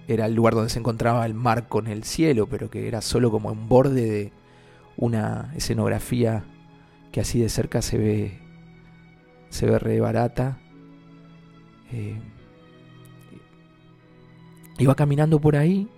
era 0.08 0.26
el 0.26 0.34
lugar 0.34 0.54
donde 0.54 0.70
se 0.70 0.78
encontraba 0.78 1.26
el 1.26 1.34
mar 1.34 1.68
con 1.68 1.86
el 1.86 2.04
cielo, 2.04 2.48
pero 2.48 2.70
que 2.70 2.88
era 2.88 3.00
solo 3.00 3.30
como 3.30 3.50
un 3.50 3.68
borde 3.68 4.10
de 4.10 4.32
una 4.96 5.52
escenografía 5.56 6.44
que 7.12 7.20
así 7.20 7.40
de 7.40 7.48
cerca 7.48 7.82
se 7.82 7.98
ve 7.98 8.38
se 9.48 9.66
ve 9.66 9.78
re 9.78 10.00
barata. 10.00 10.58
Eh, 11.92 12.18
y 14.78 14.86
va 14.86 14.94
caminando 14.94 15.40
por 15.40 15.56
ahí 15.56 15.88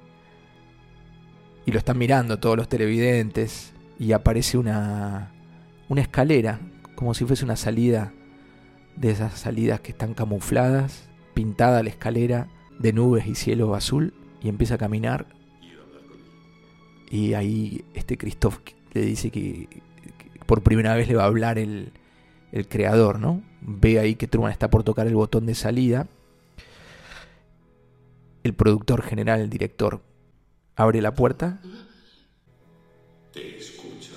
y 1.66 1.70
lo 1.70 1.78
están 1.78 1.98
mirando 1.98 2.38
todos 2.38 2.56
los 2.56 2.68
televidentes 2.68 3.74
y 3.98 4.12
aparece 4.12 4.56
una 4.56 5.30
una 5.88 6.00
escalera 6.00 6.58
como 6.96 7.12
si 7.14 7.24
fuese 7.26 7.44
una 7.44 7.56
salida 7.56 8.12
de 8.96 9.10
esas 9.10 9.38
salidas 9.38 9.80
que 9.80 9.92
están 9.92 10.14
camufladas, 10.14 11.08
pintada 11.34 11.82
la 11.82 11.90
escalera 11.90 12.48
de 12.78 12.92
nubes 12.92 13.26
y 13.26 13.34
cielo 13.34 13.74
azul 13.74 14.14
y 14.40 14.48
empieza 14.48 14.74
a 14.74 14.78
caminar 14.78 15.26
y 17.12 17.34
ahí 17.34 17.84
este 17.92 18.16
Christoph 18.16 18.58
le 18.94 19.02
dice 19.02 19.30
que, 19.30 19.68
por 20.52 20.62
primera 20.62 20.94
vez 20.94 21.08
le 21.08 21.14
va 21.14 21.22
a 21.22 21.28
hablar 21.28 21.58
el, 21.58 21.94
el 22.52 22.68
creador, 22.68 23.18
¿no? 23.18 23.42
Ve 23.62 23.98
ahí 23.98 24.16
que 24.16 24.26
Truman 24.26 24.52
está 24.52 24.68
por 24.68 24.84
tocar 24.84 25.06
el 25.06 25.14
botón 25.14 25.46
de 25.46 25.54
salida. 25.54 26.08
El 28.42 28.52
productor 28.52 29.00
general, 29.00 29.40
el 29.40 29.48
director, 29.48 30.02
abre 30.76 31.00
la 31.00 31.14
puerta. 31.14 31.58
Te 33.32 33.56
escucho. 33.56 34.12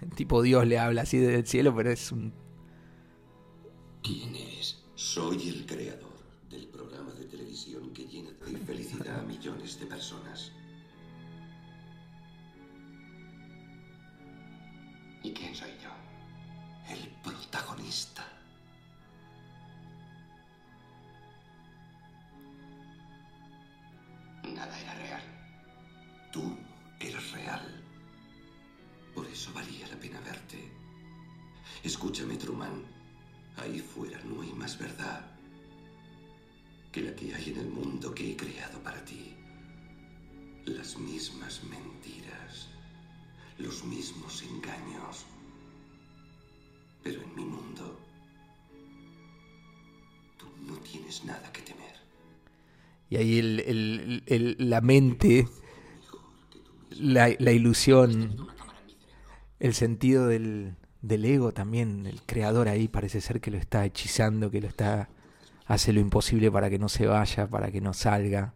Tipo 0.14 0.40
Dios 0.40 0.64
le 0.68 0.78
habla 0.78 1.02
así 1.02 1.18
desde 1.18 1.40
el 1.40 1.46
cielo, 1.48 1.74
pero 1.74 1.90
es 1.90 2.12
un... 2.12 2.32
¿Quién 4.04 4.36
eres? 4.36 4.84
Soy 4.94 5.48
el 5.48 5.66
creador 5.66 6.14
del 6.48 6.68
programa 6.68 7.12
de 7.14 7.24
televisión 7.24 7.92
que 7.92 8.06
llena 8.06 8.30
de 8.30 8.58
felicidad 8.58 9.18
a 9.18 9.22
millones 9.24 9.80
de 9.80 9.86
personas. 9.86 10.25
¿Y 15.26 15.32
quién 15.32 15.56
soy 15.56 15.72
yo? 15.82 15.90
El 16.88 17.08
protagonista. 17.24 18.24
Nada 24.44 24.80
era 24.80 24.94
real. 24.94 25.22
Tú 26.32 26.56
eres 27.00 27.32
real. 27.32 27.84
Por 29.16 29.26
eso 29.26 29.52
valía 29.52 29.88
la 29.88 29.96
pena 29.96 30.20
verte. 30.20 30.70
Escúchame, 31.82 32.36
Truman. 32.36 32.84
Ahí 33.56 33.80
fuera 33.80 34.20
no 34.22 34.42
hay 34.42 34.52
más 34.52 34.78
verdad 34.78 35.26
que 36.92 37.00
la 37.00 37.16
que 37.16 37.34
hay 37.34 37.50
en 37.50 37.58
el 37.58 37.68
mundo 37.68 38.14
que 38.14 38.30
he 38.30 38.36
creado 38.36 38.80
para 38.80 39.04
ti. 39.04 39.34
Las 40.66 40.96
mismas 40.96 41.64
mentiras, 41.64 42.25
los 43.58 43.84
mismos 43.84 44.42
engaños. 44.42 45.24
Pero 47.02 47.22
en 47.22 47.34
mi 47.36 47.44
mundo, 47.44 47.98
tú 50.38 50.46
no 50.66 50.74
tienes 50.78 51.24
nada 51.24 51.50
que 51.52 51.62
temer. 51.62 51.94
Y 53.08 53.16
ahí 53.16 53.38
el, 53.38 54.22
el- 54.26 54.56
la 54.58 54.80
mente, 54.80 55.46
la, 56.90 57.30
la 57.38 57.52
ilusión, 57.52 58.48
el 59.60 59.74
sentido 59.74 60.26
del, 60.26 60.74
del 61.02 61.24
ego 61.24 61.52
también, 61.52 62.06
el 62.06 62.20
creador 62.22 62.68
ahí 62.68 62.88
parece 62.88 63.20
ser 63.20 63.40
que 63.40 63.50
lo 63.52 63.58
está 63.58 63.84
hechizando, 63.84 64.50
que 64.50 64.60
lo 64.60 64.66
está 64.68 65.08
hace 65.66 65.92
lo 65.92 66.00
imposible 66.00 66.50
para 66.50 66.68
que 66.70 66.78
no 66.78 66.88
se 66.88 67.06
vaya, 67.06 67.48
para 67.48 67.70
que 67.70 67.80
no 67.80 67.92
salga. 67.94 68.54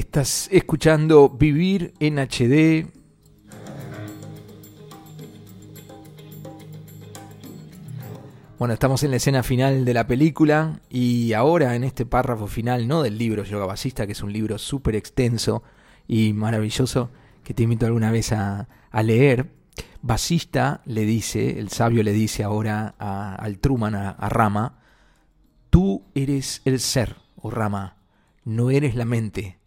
Estás 0.00 0.48
escuchando 0.52 1.30
Vivir 1.30 1.94
en 2.00 2.18
HD. 2.18 2.86
Bueno, 8.58 8.72
estamos 8.72 9.02
en 9.02 9.10
la 9.10 9.16
escena 9.18 9.42
final 9.42 9.84
de 9.84 9.94
la 9.94 10.06
película 10.06 10.80
y 10.88 11.34
ahora 11.34 11.74
en 11.76 11.84
este 11.84 12.06
párrafo 12.06 12.46
final, 12.46 12.88
no 12.88 13.02
del 13.02 13.18
libro 13.18 13.44
Yoga 13.44 13.66
Basista, 13.66 14.06
que 14.06 14.12
es 14.12 14.22
un 14.22 14.32
libro 14.32 14.56
súper 14.56 14.96
extenso 14.96 15.62
y 16.08 16.32
maravilloso 16.32 17.10
que 17.44 17.52
te 17.52 17.64
invito 17.64 17.84
alguna 17.86 18.10
vez 18.10 18.32
a, 18.32 18.68
leer, 19.02 19.50
Basista 20.00 20.80
le 20.86 21.04
dice, 21.04 21.58
el 21.58 21.68
sabio 21.68 22.02
le 22.02 22.12
dice 22.12 22.44
ahora 22.44 22.94
a- 22.98 23.34
al 23.34 23.58
Truman, 23.58 23.94
a, 23.94 24.10
a 24.10 24.28
Rama, 24.30 24.78
tú 25.68 26.04
eres 26.14 26.62
el 26.64 26.80
ser, 26.80 27.16
o 27.36 27.50
Rama, 27.50 27.96
no 28.44 28.70
eres 28.70 28.94
la 28.94 29.04
mente, 29.04 29.58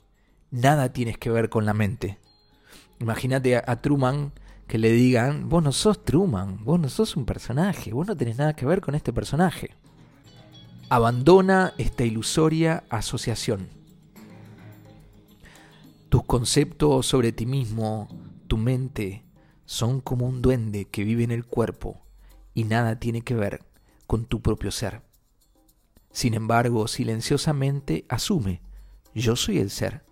nada 0.52 0.94
tienes 0.94 1.18
que 1.18 1.30
ver 1.30 1.50
con 1.50 1.66
la 1.66 1.74
mente. 1.74 2.18
Imagínate 3.00 3.58
a, 3.58 3.82
Truman 3.82 4.34
que 4.68 4.78
le 4.78 4.92
digan, 4.92 5.50
vos 5.50 5.64
no 5.64 5.72
sos 5.72 6.04
Truman, 6.04 6.64
vos 6.64 6.80
no 6.80 6.90
sos 6.90 7.16
un 7.16 7.26
personaje, 7.26 7.94
vos 7.94 8.08
no 8.08 8.16
tenés 8.16 8.38
nada 8.38 8.56
que 8.56 8.66
ver 8.66 8.82
con 8.82 8.96
este 8.96 9.14
personaje. 9.14 9.72
Abandona 10.90 11.74
esta 11.78 12.04
ilusoria 12.04 12.84
asociación. 12.90 13.70
Tus 16.10 16.24
conceptos 16.24 17.06
sobre 17.06 17.32
ti 17.32 17.46
mismo, 17.46 18.10
tu 18.48 18.58
mente, 18.58 19.24
son 19.66 20.02
como 20.02 20.26
un 20.26 20.42
duende 20.42 20.86
que 20.86 21.04
vive 21.04 21.24
en 21.24 21.32
el 21.32 21.46
cuerpo 21.46 22.02
y 22.56 22.64
nada 22.64 23.00
tiene 23.00 23.22
que 23.22 23.36
ver 23.36 23.64
con 24.08 24.26
tu 24.26 24.42
propio 24.42 24.72
ser. 24.72 25.04
Sin 26.12 26.34
embargo, 26.34 26.88
silenciosamente 26.88 28.06
asume, 28.10 28.62
yo 29.14 29.36
soy 29.36 29.60
el 29.60 29.70
ser, 29.70 30.04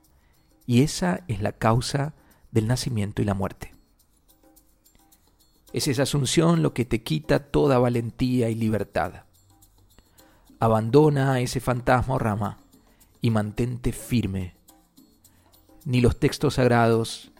y 0.68 0.84
esa 0.84 1.24
es 1.28 1.42
la 1.42 1.54
causa 1.54 2.14
del 2.52 2.68
nacimiento 2.68 3.24
y 3.24 3.26
la 3.26 3.34
muerte. 3.34 3.74
Es 5.74 5.88
esa 5.88 6.04
asunción 6.04 6.62
lo 6.62 6.74
que 6.74 6.86
te 6.86 7.02
quita 7.02 7.40
toda 7.40 7.80
valentía 7.80 8.50
y 8.50 8.56
libertad. 8.56 9.24
Abandona 10.60 11.40
ese 11.40 11.60
fantasma 11.60 12.16
o 12.16 12.20
rama 12.20 12.58
y 13.22 13.32
mantente 13.32 13.92
firme. 13.94 14.56
Ni 15.86 16.02
los 16.02 16.20
textos 16.20 16.56
sagrados, 16.56 17.32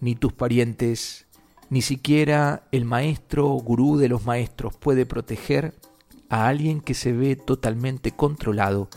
ni 0.00 0.16
tus 0.16 0.32
parientes, 0.32 1.26
ni 1.70 1.82
siquiera 1.82 2.64
el 2.72 2.84
maestro 2.84 3.48
o 3.48 3.60
gurú 3.60 3.96
de 3.96 4.08
los 4.08 4.24
maestros 4.24 4.76
puede 4.76 5.06
proteger 5.06 5.74
a 6.28 6.48
alguien 6.48 6.80
que 6.80 6.94
se 6.94 7.12
ve 7.12 7.36
totalmente 7.36 8.10
controlado 8.10 8.88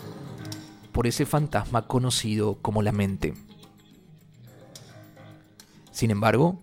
por 0.91 1.05
ese 1.05 1.25
fantasma 1.25 1.87
conocido 1.87 2.57
como 2.61 2.81
la 2.81 2.91
mente. 2.91 3.33
Sin 5.95 6.11
embargo, 6.11 6.59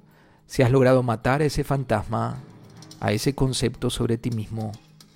si 0.47 0.63
has 0.63 0.71
logrado 0.71 1.03
matar 1.03 1.41
a 1.41 1.47
ese 1.47 1.65
fantasma, 1.65 2.43
a 3.01 3.13
ese 3.13 3.35
concepto 3.35 3.89
sobre 3.89 4.19
ti 4.19 4.31
mismo, 4.31 4.73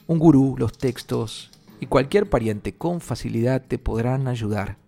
un 0.07 0.19
gurú, 0.19 0.55
los 0.57 0.79
textos 0.79 1.51
y 1.81 1.87
cualquier 1.87 2.31
pariente 2.31 2.75
con 2.75 3.03
facilidad 3.03 3.61
te 3.61 3.77
podrán 3.77 4.27
ayudar, 4.27 4.79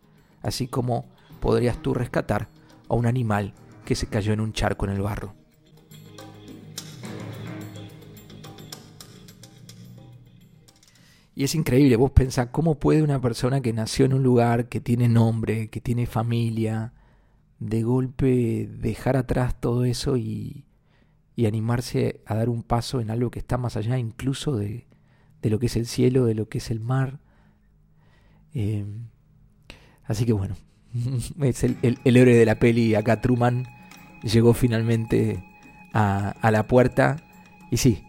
así 0.41 0.67
como 0.67 1.05
podrías 1.41 1.77
tú 1.83 1.93
rescatar 1.93 2.49
a 2.89 2.95
un 2.95 3.05
animal 3.05 3.53
que 3.85 3.97
se 3.97 4.07
cayó 4.07 4.33
en 4.33 4.41
un 4.41 4.55
charco 4.55 4.87
en 4.87 4.93
el 4.93 5.03
barro. 5.03 5.35
Y 11.35 11.45
es 11.45 11.55
increíble, 11.55 11.97
vos 11.97 12.13
pensás 12.13 12.49
cómo 12.51 12.77
puede 12.77 13.03
una 13.03 13.21
persona 13.21 13.61
que 13.61 13.75
nació 13.75 14.07
en 14.07 14.15
un 14.15 14.23
lugar, 14.23 14.71
que 14.71 14.81
tiene 14.81 15.07
nombre, 15.07 15.69
que 15.69 15.83
tiene 15.83 16.07
familia, 16.07 16.95
de 17.59 17.83
golpe 17.83 18.69
dejar 18.71 19.17
atrás 19.17 19.61
todo 19.61 19.85
eso 19.85 20.17
y, 20.17 20.65
animarse 21.47 22.21
a 22.27 22.35
dar 22.35 22.49
un 22.49 22.63
paso 22.65 23.01
en 23.01 23.11
algo 23.11 23.31
que 23.31 23.39
está 23.39 23.59
más 23.59 23.77
allá 23.77 23.97
incluso 23.99 24.57
de, 24.57 24.87
de 25.43 25.51
lo 25.51 25.59
que 25.61 25.67
es 25.67 25.77
el 25.77 25.87
cielo, 25.87 26.25
de 26.27 26.35
lo 26.35 26.49
que 26.49 26.59
es 26.59 26.71
el 26.71 26.81
mar. 26.81 27.21
Eh, 28.55 28.85
así 30.05 30.25
que 30.25 30.33
bueno, 30.33 30.57
es 31.41 31.65
el, 31.65 31.77
el- 31.83 31.99
el 32.05 32.17
héroe 32.17 32.35
de 32.35 32.47
la 32.47 32.59
peli, 32.59 32.95
acá 32.95 33.21
Truman, 33.21 33.67
llegó 34.23 34.55
finalmente 34.55 35.45
a, 35.93 36.31
a 36.31 36.51
la 36.51 36.67
puerta 36.67 37.17
y 37.71 37.77
sí, 37.77 38.03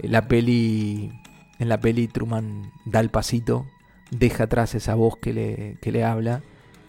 la 0.00 0.28
peli, 0.28 1.12
en 1.58 1.68
la 1.68 1.80
peli 1.80 2.08
Truman 2.08 2.72
da 2.86 3.00
el 3.00 3.10
pasito, 3.10 3.66
deja 4.10 4.44
atrás 4.44 4.74
esa 4.74 4.94
voz 4.94 5.16
que 5.20 5.32
le, 5.32 5.78
que 5.82 5.92
le 5.92 6.04
habla 6.04 6.42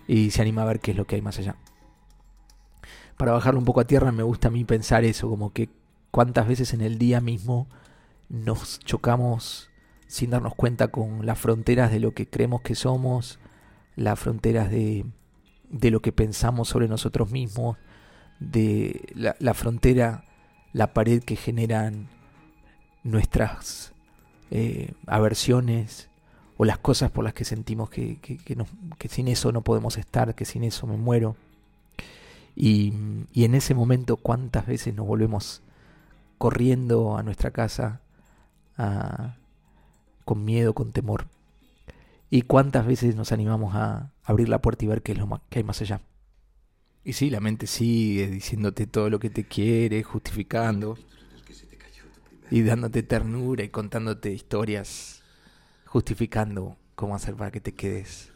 y 0.07 0.31
se 0.31 0.41
anima 0.41 0.63
a 0.63 0.65
ver 0.65 0.79
qué 0.79 0.91
es 0.91 0.97
lo 0.97 1.05
que 1.05 1.15
hay 1.15 1.21
más 1.21 1.37
allá. 1.39 1.55
Para 3.21 3.33
bajarlo 3.33 3.59
un 3.59 3.65
poco 3.65 3.81
a 3.81 3.85
tierra 3.85 4.11
me 4.11 4.23
gusta 4.23 4.47
a 4.47 4.51
mí 4.51 4.65
pensar 4.65 5.03
eso, 5.03 5.29
como 5.29 5.53
que 5.53 5.69
cuántas 6.09 6.47
veces 6.47 6.73
en 6.73 6.81
el 6.81 6.97
día 6.97 7.21
mismo 7.21 7.67
nos 8.29 8.79
chocamos 8.79 9.69
sin 10.07 10.31
darnos 10.31 10.55
cuenta 10.55 10.87
con 10.87 11.23
las 11.23 11.37
fronteras 11.37 11.91
de 11.91 11.99
lo 11.99 12.15
que 12.15 12.27
creemos 12.27 12.61
que 12.61 12.73
somos, 12.73 13.37
las 13.95 14.19
fronteras 14.19 14.71
de, 14.71 15.05
de 15.69 15.91
lo 15.91 15.99
que 16.01 16.11
pensamos 16.11 16.69
sobre 16.69 16.87
nosotros 16.87 17.29
mismos, 17.29 17.77
de 18.39 19.05
la, 19.13 19.53
frontera, 19.53 20.25
la 20.73 20.91
pared 20.95 21.21
que 21.21 21.35
generan 21.35 22.07
nuestras 23.03 23.93
eh, 24.49 24.93
aversiones 25.05 26.09
o 26.57 26.65
las 26.65 26.79
cosas 26.79 27.11
por 27.11 27.23
las 27.23 27.35
que 27.35 27.45
sentimos 27.45 27.91
que, 27.91 28.17
que, 28.19 29.09
sin 29.09 29.27
eso 29.27 29.51
no 29.51 29.61
podemos 29.61 29.99
estar, 29.99 30.33
que 30.33 30.45
sin 30.45 30.63
eso 30.63 30.87
me 30.87 30.97
muero. 30.97 31.35
Y, 32.55 32.93
y, 33.31 33.45
en 33.45 33.55
ese 33.55 33.73
momento, 33.73 34.17
¿cuántas 34.17 34.67
veces 34.67 34.93
nos 34.93 35.07
volvemos 35.07 35.61
corriendo 36.37 37.17
a 37.17 37.23
nuestra 37.23 37.51
casa 37.51 38.01
con 40.25 40.43
miedo, 40.43 40.73
con 40.73 40.91
temor? 40.91 41.27
¿Y 42.29 42.43
cuántas 42.43 42.85
veces 42.85 43.15
nos 43.15 43.31
animamos 43.31 43.75
a 43.75 44.11
abrir 44.23 44.49
la 44.49 44.61
puerta 44.61 44.85
y 44.85 44.87
ver 44.87 45.01
qué 45.01 45.11
es 45.11 45.17
lo 45.17 45.41
que 45.49 45.59
hay 45.59 45.63
más 45.63 45.81
allá? 45.81 46.01
Y 47.03 47.13
sí, 47.13 47.29
la 47.29 47.39
mente 47.39 47.67
sigue 47.67 48.27
diciéndote 48.27 48.85
todo 48.85 49.09
lo 49.09 49.19
que 49.19 49.29
te 49.29 49.43
quiere, 49.43 50.03
justificando 50.03 50.97
y 52.51 52.61
dándote 52.61 53.01
ternura 53.01 53.63
y 53.63 53.69
contándote 53.69 54.31
historias, 54.31 55.23
justificando 55.85 56.77
cómo 56.95 57.15
hacer 57.15 57.35
para 57.35 57.49
que 57.49 57.61
te 57.61 57.73
quedes. 57.73 58.31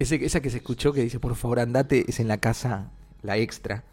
Ese, 0.00 0.24
esa 0.24 0.40
que 0.40 0.48
se 0.48 0.56
escuchó 0.56 0.94
que 0.94 1.02
dice, 1.02 1.20
por 1.20 1.36
favor, 1.36 1.60
andate, 1.60 2.06
es 2.08 2.20
en 2.20 2.28
la 2.28 2.38
casa, 2.38 2.90
la 3.20 3.36
extra, 3.36 3.84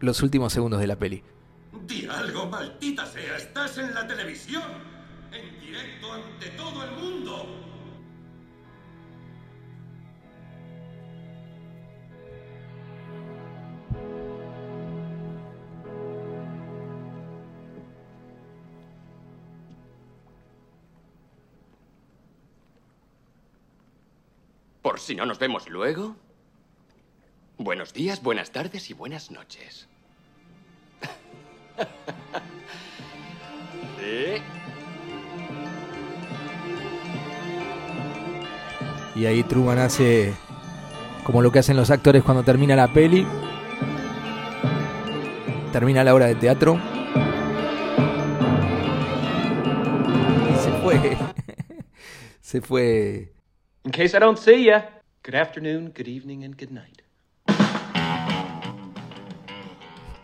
los 0.00 0.22
últimos 0.22 0.52
segundos 0.52 0.80
de 0.80 0.86
la 0.86 0.98
peli. 0.98 1.22
Di 1.86 2.06
algo, 2.06 2.46
maldita 2.46 3.06
sea, 3.06 3.38
estás 3.38 3.78
en 3.78 3.94
la 3.94 4.06
televisión, 4.06 4.62
en 5.32 5.60
directo 5.60 6.12
ante 6.12 6.50
todo 6.50 6.84
el 6.84 6.90
mundo. 6.92 7.63
Por 24.94 25.00
si 25.00 25.16
no 25.16 25.26
nos 25.26 25.40
vemos 25.40 25.68
luego. 25.68 26.14
Buenos 27.58 27.92
días, 27.92 28.22
buenas 28.22 28.52
tardes 28.52 28.90
y 28.90 28.94
buenas 28.94 29.32
noches. 29.32 29.88
Y 39.16 39.26
ahí 39.26 39.42
Truman 39.42 39.78
hace 39.78 40.32
como 41.24 41.42
lo 41.42 41.50
que 41.50 41.58
hacen 41.58 41.76
los 41.76 41.90
actores 41.90 42.22
cuando 42.22 42.44
termina 42.44 42.76
la 42.76 42.92
peli. 42.92 43.26
Termina 45.72 46.04
la 46.04 46.14
obra 46.14 46.26
de 46.26 46.36
teatro. 46.36 46.78
Y 50.52 50.56
se 50.62 50.70
fue. 50.80 51.16
se 52.40 52.60
fue 52.60 53.33
In 53.84 53.90
case 53.92 54.16
I 54.16 54.20
don't 54.20 54.38
see 54.38 54.64
ya, 54.64 54.88
good 55.22 55.34
afternoon, 55.34 55.92
good 55.94 56.08
evening, 56.08 56.42
and 56.42 56.56
good 56.56 56.70
night. 56.70 57.02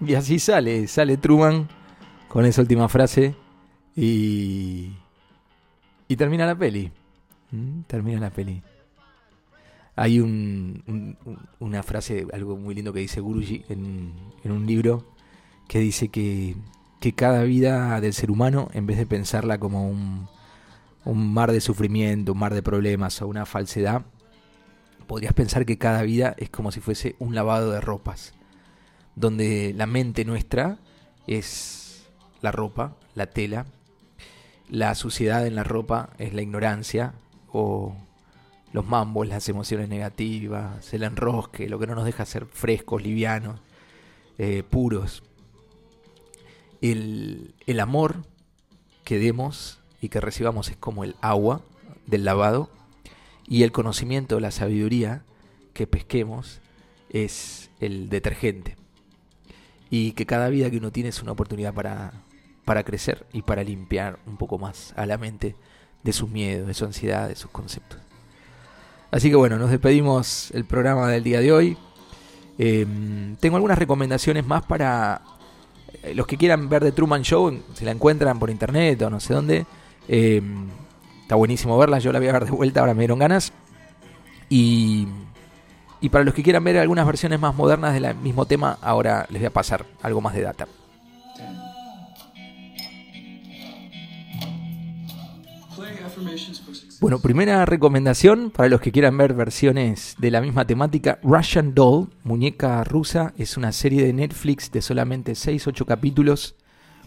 Y 0.00 0.14
así 0.14 0.38
sale, 0.38 0.86
sale 0.88 1.18
Truman 1.18 1.68
con 2.28 2.46
esa 2.46 2.62
última 2.62 2.88
frase 2.88 3.34
y. 3.94 4.92
Y 6.08 6.16
termina 6.16 6.46
la 6.46 6.56
peli. 6.56 6.90
¿Mm? 7.50 7.82
Termina 7.82 8.18
la 8.18 8.30
peli. 8.30 8.62
Hay 9.94 10.20
un, 10.20 11.18
una 11.58 11.82
frase, 11.82 12.26
algo 12.32 12.56
muy 12.56 12.74
lindo 12.74 12.94
que 12.94 13.00
dice 13.00 13.20
Guruji 13.20 13.66
en, 13.68 14.14
en 14.42 14.52
un 14.52 14.66
libro, 14.66 15.12
que 15.68 15.80
dice 15.80 16.08
que, 16.08 16.56
que 16.98 17.12
cada 17.12 17.42
vida 17.42 18.00
del 18.00 18.14
ser 18.14 18.30
humano, 18.30 18.70
en 18.72 18.86
vez 18.86 18.96
de 18.96 19.04
pensarla 19.04 19.58
como 19.58 19.86
un, 19.86 20.28
un 21.04 21.32
mar 21.32 21.52
de 21.52 21.60
sufrimiento, 21.60 22.32
un 22.32 22.38
mar 22.38 22.54
de 22.54 22.62
problemas 22.62 23.20
o 23.22 23.28
una 23.28 23.46
falsedad, 23.46 24.02
podrías 25.06 25.32
pensar 25.32 25.66
que 25.66 25.78
cada 25.78 26.02
vida 26.02 26.34
es 26.38 26.50
como 26.50 26.72
si 26.72 26.80
fuese 26.80 27.16
un 27.18 27.34
lavado 27.34 27.72
de 27.72 27.80
ropas, 27.80 28.34
donde 29.16 29.72
la 29.76 29.86
mente 29.86 30.24
nuestra 30.24 30.78
es 31.26 32.06
la 32.42 32.52
ropa, 32.52 32.96
la 33.14 33.26
tela, 33.26 33.66
la 34.68 34.94
suciedad 34.94 35.46
en 35.46 35.56
la 35.56 35.64
ropa 35.64 36.10
es 36.18 36.32
la 36.32 36.42
ignorancia 36.42 37.14
o 37.52 37.96
los 38.72 38.86
mambos, 38.86 39.26
las 39.26 39.48
emociones 39.48 39.88
negativas, 39.88 40.94
el 40.94 41.02
enrosque, 41.02 41.68
lo 41.68 41.78
que 41.78 41.88
no 41.88 41.96
nos 41.96 42.04
deja 42.04 42.24
ser 42.24 42.46
frescos, 42.46 43.02
livianos, 43.02 43.60
eh, 44.38 44.62
puros. 44.62 45.24
El, 46.80 47.54
el 47.66 47.80
amor 47.80 48.22
que 49.02 49.18
demos 49.18 49.79
y 50.00 50.08
que 50.08 50.20
recibamos 50.20 50.70
es 50.70 50.76
como 50.76 51.04
el 51.04 51.16
agua 51.20 51.62
del 52.06 52.24
lavado 52.24 52.70
y 53.46 53.62
el 53.64 53.72
conocimiento, 53.72 54.40
la 54.40 54.50
sabiduría 54.50 55.22
que 55.72 55.86
pesquemos 55.86 56.60
es 57.10 57.70
el 57.80 58.08
detergente. 58.08 58.76
Y 59.90 60.12
que 60.12 60.24
cada 60.24 60.48
vida 60.48 60.70
que 60.70 60.76
uno 60.76 60.92
tiene 60.92 61.08
es 61.08 61.20
una 61.20 61.32
oportunidad 61.32 61.74
para, 61.74 62.12
para 62.64 62.84
crecer 62.84 63.26
y 63.32 63.42
para 63.42 63.64
limpiar 63.64 64.20
un 64.26 64.36
poco 64.36 64.58
más 64.58 64.94
a 64.96 65.04
la 65.04 65.18
mente 65.18 65.56
de 66.04 66.12
sus 66.12 66.30
miedos, 66.30 66.68
de 66.68 66.74
su 66.74 66.84
ansiedad, 66.84 67.28
de 67.28 67.34
sus 67.34 67.50
conceptos. 67.50 67.98
Así 69.10 69.28
que 69.28 69.36
bueno, 69.36 69.58
nos 69.58 69.70
despedimos 69.70 70.52
el 70.52 70.64
programa 70.64 71.08
del 71.08 71.24
día 71.24 71.40
de 71.40 71.50
hoy. 71.50 71.76
Em, 72.56 73.34
tengo 73.36 73.56
algunas 73.56 73.78
recomendaciones 73.78 74.46
más 74.46 74.64
para 74.64 75.22
eh, 76.04 76.14
los 76.14 76.26
que 76.26 76.36
quieran 76.36 76.68
ver 76.68 76.82
The 76.82 76.92
Truman 76.92 77.22
Show, 77.22 77.62
se 77.74 77.84
la 77.84 77.90
encuentran 77.90 78.38
por 78.38 78.50
internet 78.50 79.02
o 79.02 79.10
no 79.10 79.18
sé 79.18 79.34
dónde. 79.34 79.66
Em, 80.12 80.66
está 81.22 81.36
buenísimo 81.36 81.78
verla, 81.78 82.00
yo 82.00 82.10
la 82.10 82.18
voy 82.18 82.26
a 82.26 82.32
ver 82.32 82.44
de 82.44 82.50
vuelta, 82.50 82.80
ahora 82.80 82.94
me 82.94 83.02
dieron 83.02 83.20
ganas. 83.20 83.52
Y, 84.48 85.06
y 86.00 86.08
para 86.08 86.24
los 86.24 86.34
que 86.34 86.42
quieran 86.42 86.64
ver 86.64 86.78
algunas 86.78 87.06
versiones 87.06 87.38
más 87.38 87.54
modernas 87.54 87.94
del 87.94 88.12
mismo 88.16 88.44
tema, 88.44 88.76
ahora 88.82 89.28
les 89.30 89.40
voy 89.40 89.46
a 89.46 89.52
pasar 89.52 89.86
algo 90.02 90.20
más 90.20 90.34
de 90.34 90.42
data. 90.42 90.66
Bueno, 97.00 97.20
primera 97.20 97.64
recomendación 97.64 98.50
para 98.50 98.68
los 98.68 98.80
que 98.80 98.90
quieran 98.90 99.16
ver 99.16 99.34
versiones 99.34 100.16
de 100.18 100.32
la 100.32 100.40
misma 100.40 100.66
temática, 100.66 101.20
Russian 101.22 101.72
Doll, 101.72 102.08
muñeca 102.24 102.82
rusa, 102.82 103.32
es 103.38 103.56
una 103.56 103.70
serie 103.70 104.04
de 104.04 104.12
Netflix 104.12 104.72
de 104.72 104.82
solamente 104.82 105.32
6-8 105.32 105.84
capítulos, 105.84 106.56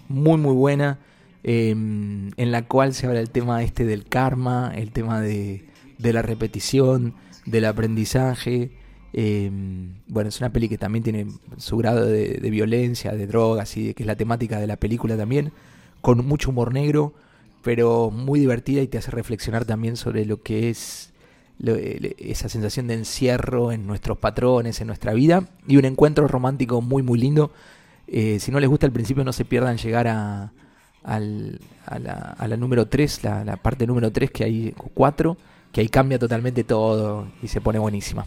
muy 0.08 0.38
muy 0.38 0.56
buena 0.56 1.00
Em, 1.44 2.32
en 2.38 2.52
la 2.54 2.68
cual 2.68 2.94
se 2.94 3.06
habla 3.06 3.20
el 3.20 3.30
tema 3.30 3.64
este 3.64 3.84
del 3.86 4.06
karma, 4.06 4.72
el 4.76 4.92
tema 4.92 5.20
de, 5.20 5.66
la 6.00 6.22
repetición, 6.22 7.16
del 7.46 7.66
aprendizaje. 7.66 8.72
Em, 9.12 9.96
bueno, 10.08 10.30
es 10.30 10.40
una 10.40 10.54
peli 10.54 10.70
que 10.70 10.78
también 10.78 11.04
tiene 11.04 11.28
su 11.58 11.78
grado 11.78 12.06
de, 12.06 12.40
violencia, 12.50 13.12
de 13.12 13.28
drogas 13.28 13.76
y 13.76 13.94
que 13.94 14.04
es 14.04 14.08
la 14.08 14.16
temática 14.16 14.60
de 14.60 14.68
la 14.68 14.78
película 14.78 15.18
también, 15.18 15.52
con 16.02 16.26
mucho 16.26 16.52
humor 16.52 16.74
negro, 16.74 17.14
pero 17.62 18.10
muy 18.10 18.40
divertida 18.40 18.82
y 18.82 18.88
te 18.88 18.98
hace 18.98 19.12
reflexionar 19.12 19.66
también 19.66 19.98
sobre 19.98 20.26
lo 20.26 20.42
que 20.42 20.70
es 20.70 21.12
esa 22.18 22.50
sensación 22.50 22.88
de 22.88 22.96
encierro 22.96 23.72
en 23.72 23.86
nuestros 23.86 24.18
patrones, 24.18 24.82
en 24.82 24.88
nuestra 24.88 25.14
vida, 25.14 25.48
y 25.68 25.78
un 25.78 25.86
encuentro 25.86 26.28
romántico 26.28 26.82
muy, 26.82 27.04
muy 27.04 27.20
lindo. 27.20 27.52
Eh, 28.08 28.40
si 28.40 28.52
no 28.52 28.60
les 28.60 28.70
gusta 28.70 28.86
al 28.86 28.92
principio, 28.92 29.24
no 29.24 29.34
se 29.34 29.46
pierdan 29.46 29.78
llegar 29.78 30.08
a, 30.08 30.52
al, 31.04 31.60
a, 31.86 32.00
la, 32.00 32.14
a, 32.38 32.48
la, 32.48 32.58
número 32.58 32.88
3, 32.88 33.24
la, 33.24 33.44
la, 33.44 33.58
parte 33.58 33.86
número 33.86 34.12
3, 34.12 34.32
que 34.32 34.44
hay 34.44 34.74
4, 34.94 35.38
que 35.72 35.82
ahí 35.82 35.90
cambia 35.90 36.20
totalmente 36.20 36.64
todo 36.64 37.28
y 37.42 37.48
se 37.48 37.62
pone 37.62 37.80
buenísima. 37.80 38.26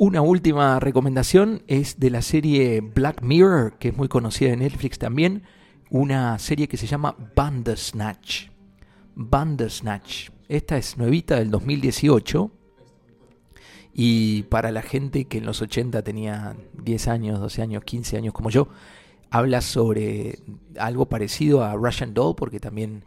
Una 0.00 0.22
última 0.22 0.78
recomendación 0.78 1.62
es 1.66 1.98
de 1.98 2.10
la 2.10 2.22
serie 2.22 2.80
Black 2.80 3.20
Mirror, 3.22 3.78
que 3.78 3.88
es 3.88 3.96
muy 3.96 4.06
conocida 4.06 4.52
en 4.52 4.60
Netflix 4.60 4.96
también, 4.98 5.42
una 5.90 6.38
serie 6.38 6.68
que 6.68 6.76
se 6.76 6.86
llama 6.86 7.16
Bandersnatch. 7.34 8.48
Bandersnatch. 9.16 10.30
Esta 10.48 10.76
es 10.76 10.96
nuevita 10.96 11.36
del 11.36 11.50
2018. 11.50 12.52
Y 13.92 14.44
para 14.44 14.70
la 14.70 14.82
gente 14.82 15.24
que 15.24 15.38
en 15.38 15.46
los 15.46 15.60
80 15.60 16.02
tenía 16.02 16.56
10 16.84 17.08
años, 17.08 17.40
12 17.40 17.62
años, 17.62 17.82
15 17.82 18.16
años 18.18 18.32
como 18.32 18.50
yo, 18.50 18.68
habla 19.30 19.60
sobre 19.60 20.38
algo 20.78 21.06
parecido 21.06 21.62
a 21.64 21.74
Russian 21.74 22.14
Doll, 22.14 22.34
porque 22.36 22.60
también 22.60 23.04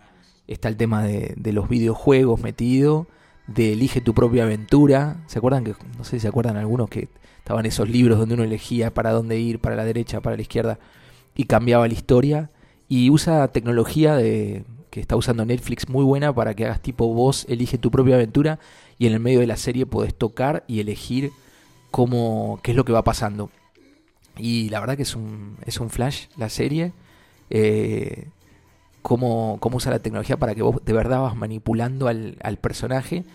está 0.48 0.70
el 0.70 0.78
tema 0.78 1.04
de, 1.04 1.36
los 1.52 1.70
videojuegos 1.70 2.42
metido, 2.42 3.08
de 3.48 3.74
elige 3.74 4.02
tu 4.02 4.14
propia 4.14 4.44
aventura. 4.44 5.24
¿Se 5.28 5.40
acuerdan 5.40 5.64
que, 5.64 5.76
no 5.98 6.04
sé 6.04 6.12
si 6.12 6.20
se 6.22 6.28
acuerdan 6.28 6.58
algunos 6.58 6.90
que 6.90 7.10
estaban 7.38 7.66
esos 7.66 7.90
libros 7.90 8.20
donde 8.20 8.36
uno 8.36 8.44
elegía 8.44 8.94
para 8.94 9.12
dónde 9.12 9.40
ir, 9.40 9.60
para 9.60 9.76
la 9.76 9.86
derecha, 9.86 10.22
para 10.22 10.36
la 10.36 10.42
izquierda, 10.42 10.80
y 11.36 11.46
cambiaba 11.46 11.88
la 11.88 11.94
historia? 11.94 12.52
Y 12.88 13.10
usa 13.10 13.48
tecnología 13.48 14.16
de 14.16 14.66
que 14.90 15.00
está 15.00 15.16
usando 15.16 15.46
Netflix 15.46 15.88
muy 15.88 16.04
buena 16.04 16.36
para 16.36 16.54
que 16.54 16.66
hagas 16.66 16.82
tipo 16.82 17.08
vos 17.14 17.46
elige 17.48 17.78
tu 17.78 17.90
propia 17.90 18.16
aventura 18.16 18.60
y 19.00 19.08
en 19.08 19.14
el 19.14 19.22
medio 19.22 19.40
de 19.40 19.48
la 19.48 19.56
serie 19.56 19.86
podés 19.86 20.14
tocar 20.14 20.66
y 20.68 20.82
elegir 20.82 21.32
cómo, 21.92 22.60
qué 22.62 22.72
es 22.72 22.78
lo 22.78 22.84
que 22.84 22.92
va 22.92 23.04
pasando. 23.04 23.50
Y 24.38 24.70
la 24.70 24.80
verdad 24.80 24.96
que 24.96 25.04
es 25.04 25.16
un, 25.16 25.58
es 25.66 25.80
un 25.80 25.90
flash 25.90 26.28
la 26.38 26.50
serie. 26.50 26.94
Eh, 27.50 28.28
cómo, 29.02 29.58
cómo 29.60 29.78
usa 29.78 29.92
la 29.92 30.00
tecnología 30.00 30.38
para 30.38 30.56
que 30.56 30.62
vos 30.62 30.84
de 30.84 30.94
verdad 30.94 31.22
vas 31.22 31.36
manipulando 31.36 32.08
al, 32.08 32.38
al 32.42 32.58
personaje 32.58 33.26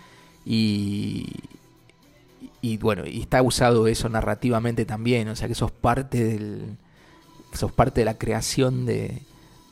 y, 0.45 1.27
y 2.61 2.77
bueno, 2.77 3.05
y 3.05 3.21
está 3.21 3.41
usado 3.41 3.87
eso 3.87 4.09
narrativamente 4.09 4.85
también, 4.85 5.27
o 5.27 5.35
sea 5.35 5.47
que 5.47 5.55
sos 5.55 5.71
parte 5.71 6.23
del 6.23 6.77
sos 7.53 7.71
parte 7.71 8.01
de 8.01 8.05
la 8.05 8.17
creación 8.17 8.85
de, 8.85 9.21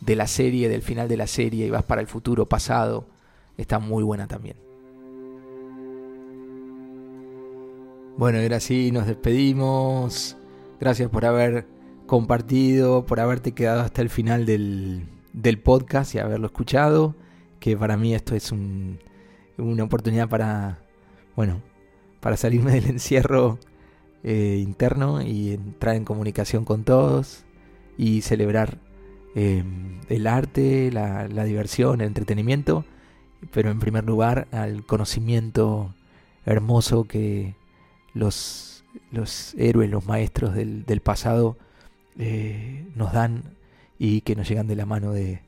de 0.02 0.16
la 0.16 0.28
serie, 0.28 0.70
del 0.70 0.82
final 0.82 1.08
de 1.08 1.18
la 1.18 1.28
serie 1.28 1.66
y 1.66 1.70
vas 1.70 1.84
para 1.84 2.02
el 2.02 2.08
futuro, 2.08 2.46
pasado, 2.46 3.06
está 3.58 3.80
muy 3.80 4.04
buena 4.04 4.28
también. 4.28 4.58
Bueno, 8.18 8.40
ahora 8.40 8.62
sí, 8.62 8.92
nos 8.92 9.08
despedimos. 9.08 10.38
Gracias 10.80 11.10
por 11.10 11.26
haber 11.26 11.66
compartido, 12.06 13.06
por 13.06 13.20
haberte 13.20 13.54
quedado 13.54 13.82
hasta 13.82 14.02
el 14.02 14.10
final 14.10 14.46
del, 14.46 15.08
del 15.34 15.60
podcast 15.60 16.16
y 16.16 16.20
haberlo 16.20 16.48
escuchado. 16.48 17.16
Que 17.60 17.78
para 17.78 17.98
mí 17.98 18.14
esto 18.14 18.36
es 18.36 18.52
un, 18.52 19.00
una 19.58 19.84
oportunidad 19.84 20.30
para, 20.30 20.80
bueno, 21.36 21.62
para 22.20 22.38
salirme 22.38 22.72
del 22.80 22.88
encierro 22.88 23.60
eh, 24.24 24.60
interno 24.62 25.22
y 25.22 25.54
entrar 25.54 25.96
en 25.96 26.06
comunicación 26.06 26.66
con 26.66 26.84
todos 26.84 27.46
y 27.98 28.22
celebrar 28.22 28.80
eh, 29.36 29.64
el 30.10 30.28
arte, 30.28 30.92
la, 30.92 31.28
la 31.28 31.44
diversión, 31.44 32.02
el 32.02 32.08
entretenimiento, 32.08 32.86
pero 33.52 33.70
en 33.70 33.80
primer 33.80 34.04
lugar 34.04 34.48
al 34.52 34.86
conocimiento 34.86 35.94
hermoso 36.46 37.06
que 37.06 37.56
los, 38.14 38.75
los 39.12 39.54
héroes, 39.58 39.90
los 39.90 40.06
maestros 40.06 40.54
del, 40.54 40.86
del 40.86 41.02
pasado 41.02 41.58
eh, 42.18 42.88
nos 42.96 43.14
dan 43.14 43.44
y 44.00 44.22
que 44.22 44.36
nos 44.36 44.48
llegan 44.48 44.68
de 44.68 44.76
la 44.76 44.86
mano 44.86 45.12
de, 45.12 45.42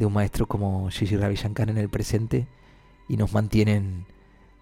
un 0.00 0.12
maestro 0.12 0.46
como 0.46 0.90
Gigi 0.90 1.16
Ravi 1.16 1.36
Shankar 1.36 1.70
en 1.70 1.78
el 1.78 1.88
presente 1.88 2.48
y 3.08 3.16
nos 3.16 3.32
mantienen 3.32 4.04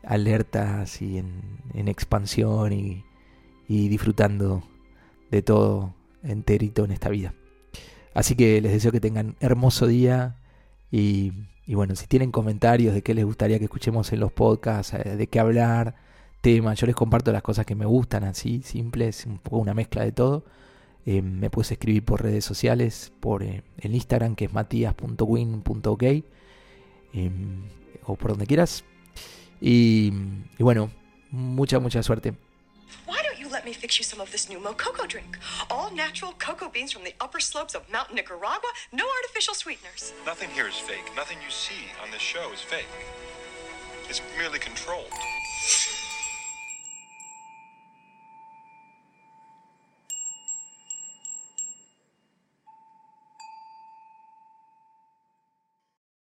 alertas 0.04 1.00
y 1.00 1.16
en, 1.16 1.40
en 1.72 1.88
expansión 1.88 2.74
y, 2.74 3.04
y 3.66 3.88
disfrutando 3.88 4.62
de 5.30 5.40
todo 5.40 5.94
enterito 6.22 6.84
en 6.84 6.90
esta 6.90 7.08
vida. 7.08 7.32
Así 8.12 8.34
que 8.34 8.60
les 8.60 8.72
deseo 8.72 8.92
que 8.92 9.00
tengan 9.00 9.36
hermoso 9.40 9.86
día 9.86 10.36
y, 10.90 11.32
y, 11.66 11.74
bueno, 11.74 11.96
si 11.96 12.06
tienen 12.06 12.32
comentarios 12.32 12.92
de 12.92 13.02
qué 13.02 13.14
les 13.14 13.24
gustaría 13.24 13.58
que 13.58 13.64
escuchemos 13.64 14.12
en 14.12 14.20
los 14.20 14.32
podcasts, 14.32 14.92
eh, 14.92 15.16
de 15.16 15.26
qué 15.28 15.40
hablar, 15.40 15.94
temas, 16.40 16.78
yo 16.78 16.86
les 16.86 16.96
comparto 16.96 17.32
las 17.32 17.42
cosas 17.42 17.66
que 17.66 17.74
me 17.74 17.86
gustan, 17.86 18.24
así, 18.24 18.62
simples, 18.62 19.26
un 19.26 19.38
poco 19.38 19.58
una 19.58 19.74
mezcla 19.74 20.04
de 20.04 20.12
todo. 20.12 20.44
Eh, 21.06 21.22
me 21.22 21.50
puedes 21.50 21.72
escribir 21.72 22.04
por 22.04 22.22
redes 22.22 22.44
sociales, 22.44 23.12
por 23.20 23.42
eh, 23.42 23.62
el 23.78 23.94
Instagram 23.94 24.36
que 24.36 24.46
es 24.46 24.52
matías.win.ok 24.52 26.02
eh, 26.02 26.24
o 28.04 28.16
por 28.16 28.30
donde 28.30 28.46
quieras. 28.46 28.84
Y, 29.60 30.12
y 30.58 30.62
bueno, 30.62 30.90
mucha, 31.30 31.78
mucha 31.78 32.02
suerte. 32.02 32.34
Why 33.06 33.18
don't 33.22 33.38
you 33.38 33.48
let 33.48 33.64
me 33.64 33.72
fix 33.72 33.98
you 33.98 34.04
some 34.04 34.20
of 34.20 34.30
this 34.30 34.48
new 34.48 34.60
Mococo 34.60 35.06
drink? 35.06 35.38
All 35.70 35.94
natural 35.94 36.32
cocoa 36.38 36.70
beans 36.70 36.92
from 36.92 37.04
the 37.04 37.14
upper 37.20 37.40
slopes 37.40 37.74
of 37.74 37.82
Mountain 37.90 38.16
Nicaragua, 38.16 38.70
no 38.92 39.04
artificial 39.22 39.54
sweeteners. 39.54 40.12
Nothing 40.26 40.50
here 40.50 40.68
is 40.68 40.76
fake. 40.76 41.04
Nothing 41.14 41.38
you 41.42 41.50
see 41.50 41.92
on 42.02 42.10
this 42.10 42.22
show 42.22 42.52
is 42.52 42.60
fake. 42.60 42.88
It's 44.08 44.20
merely 44.36 44.58
controlled. 44.58 45.12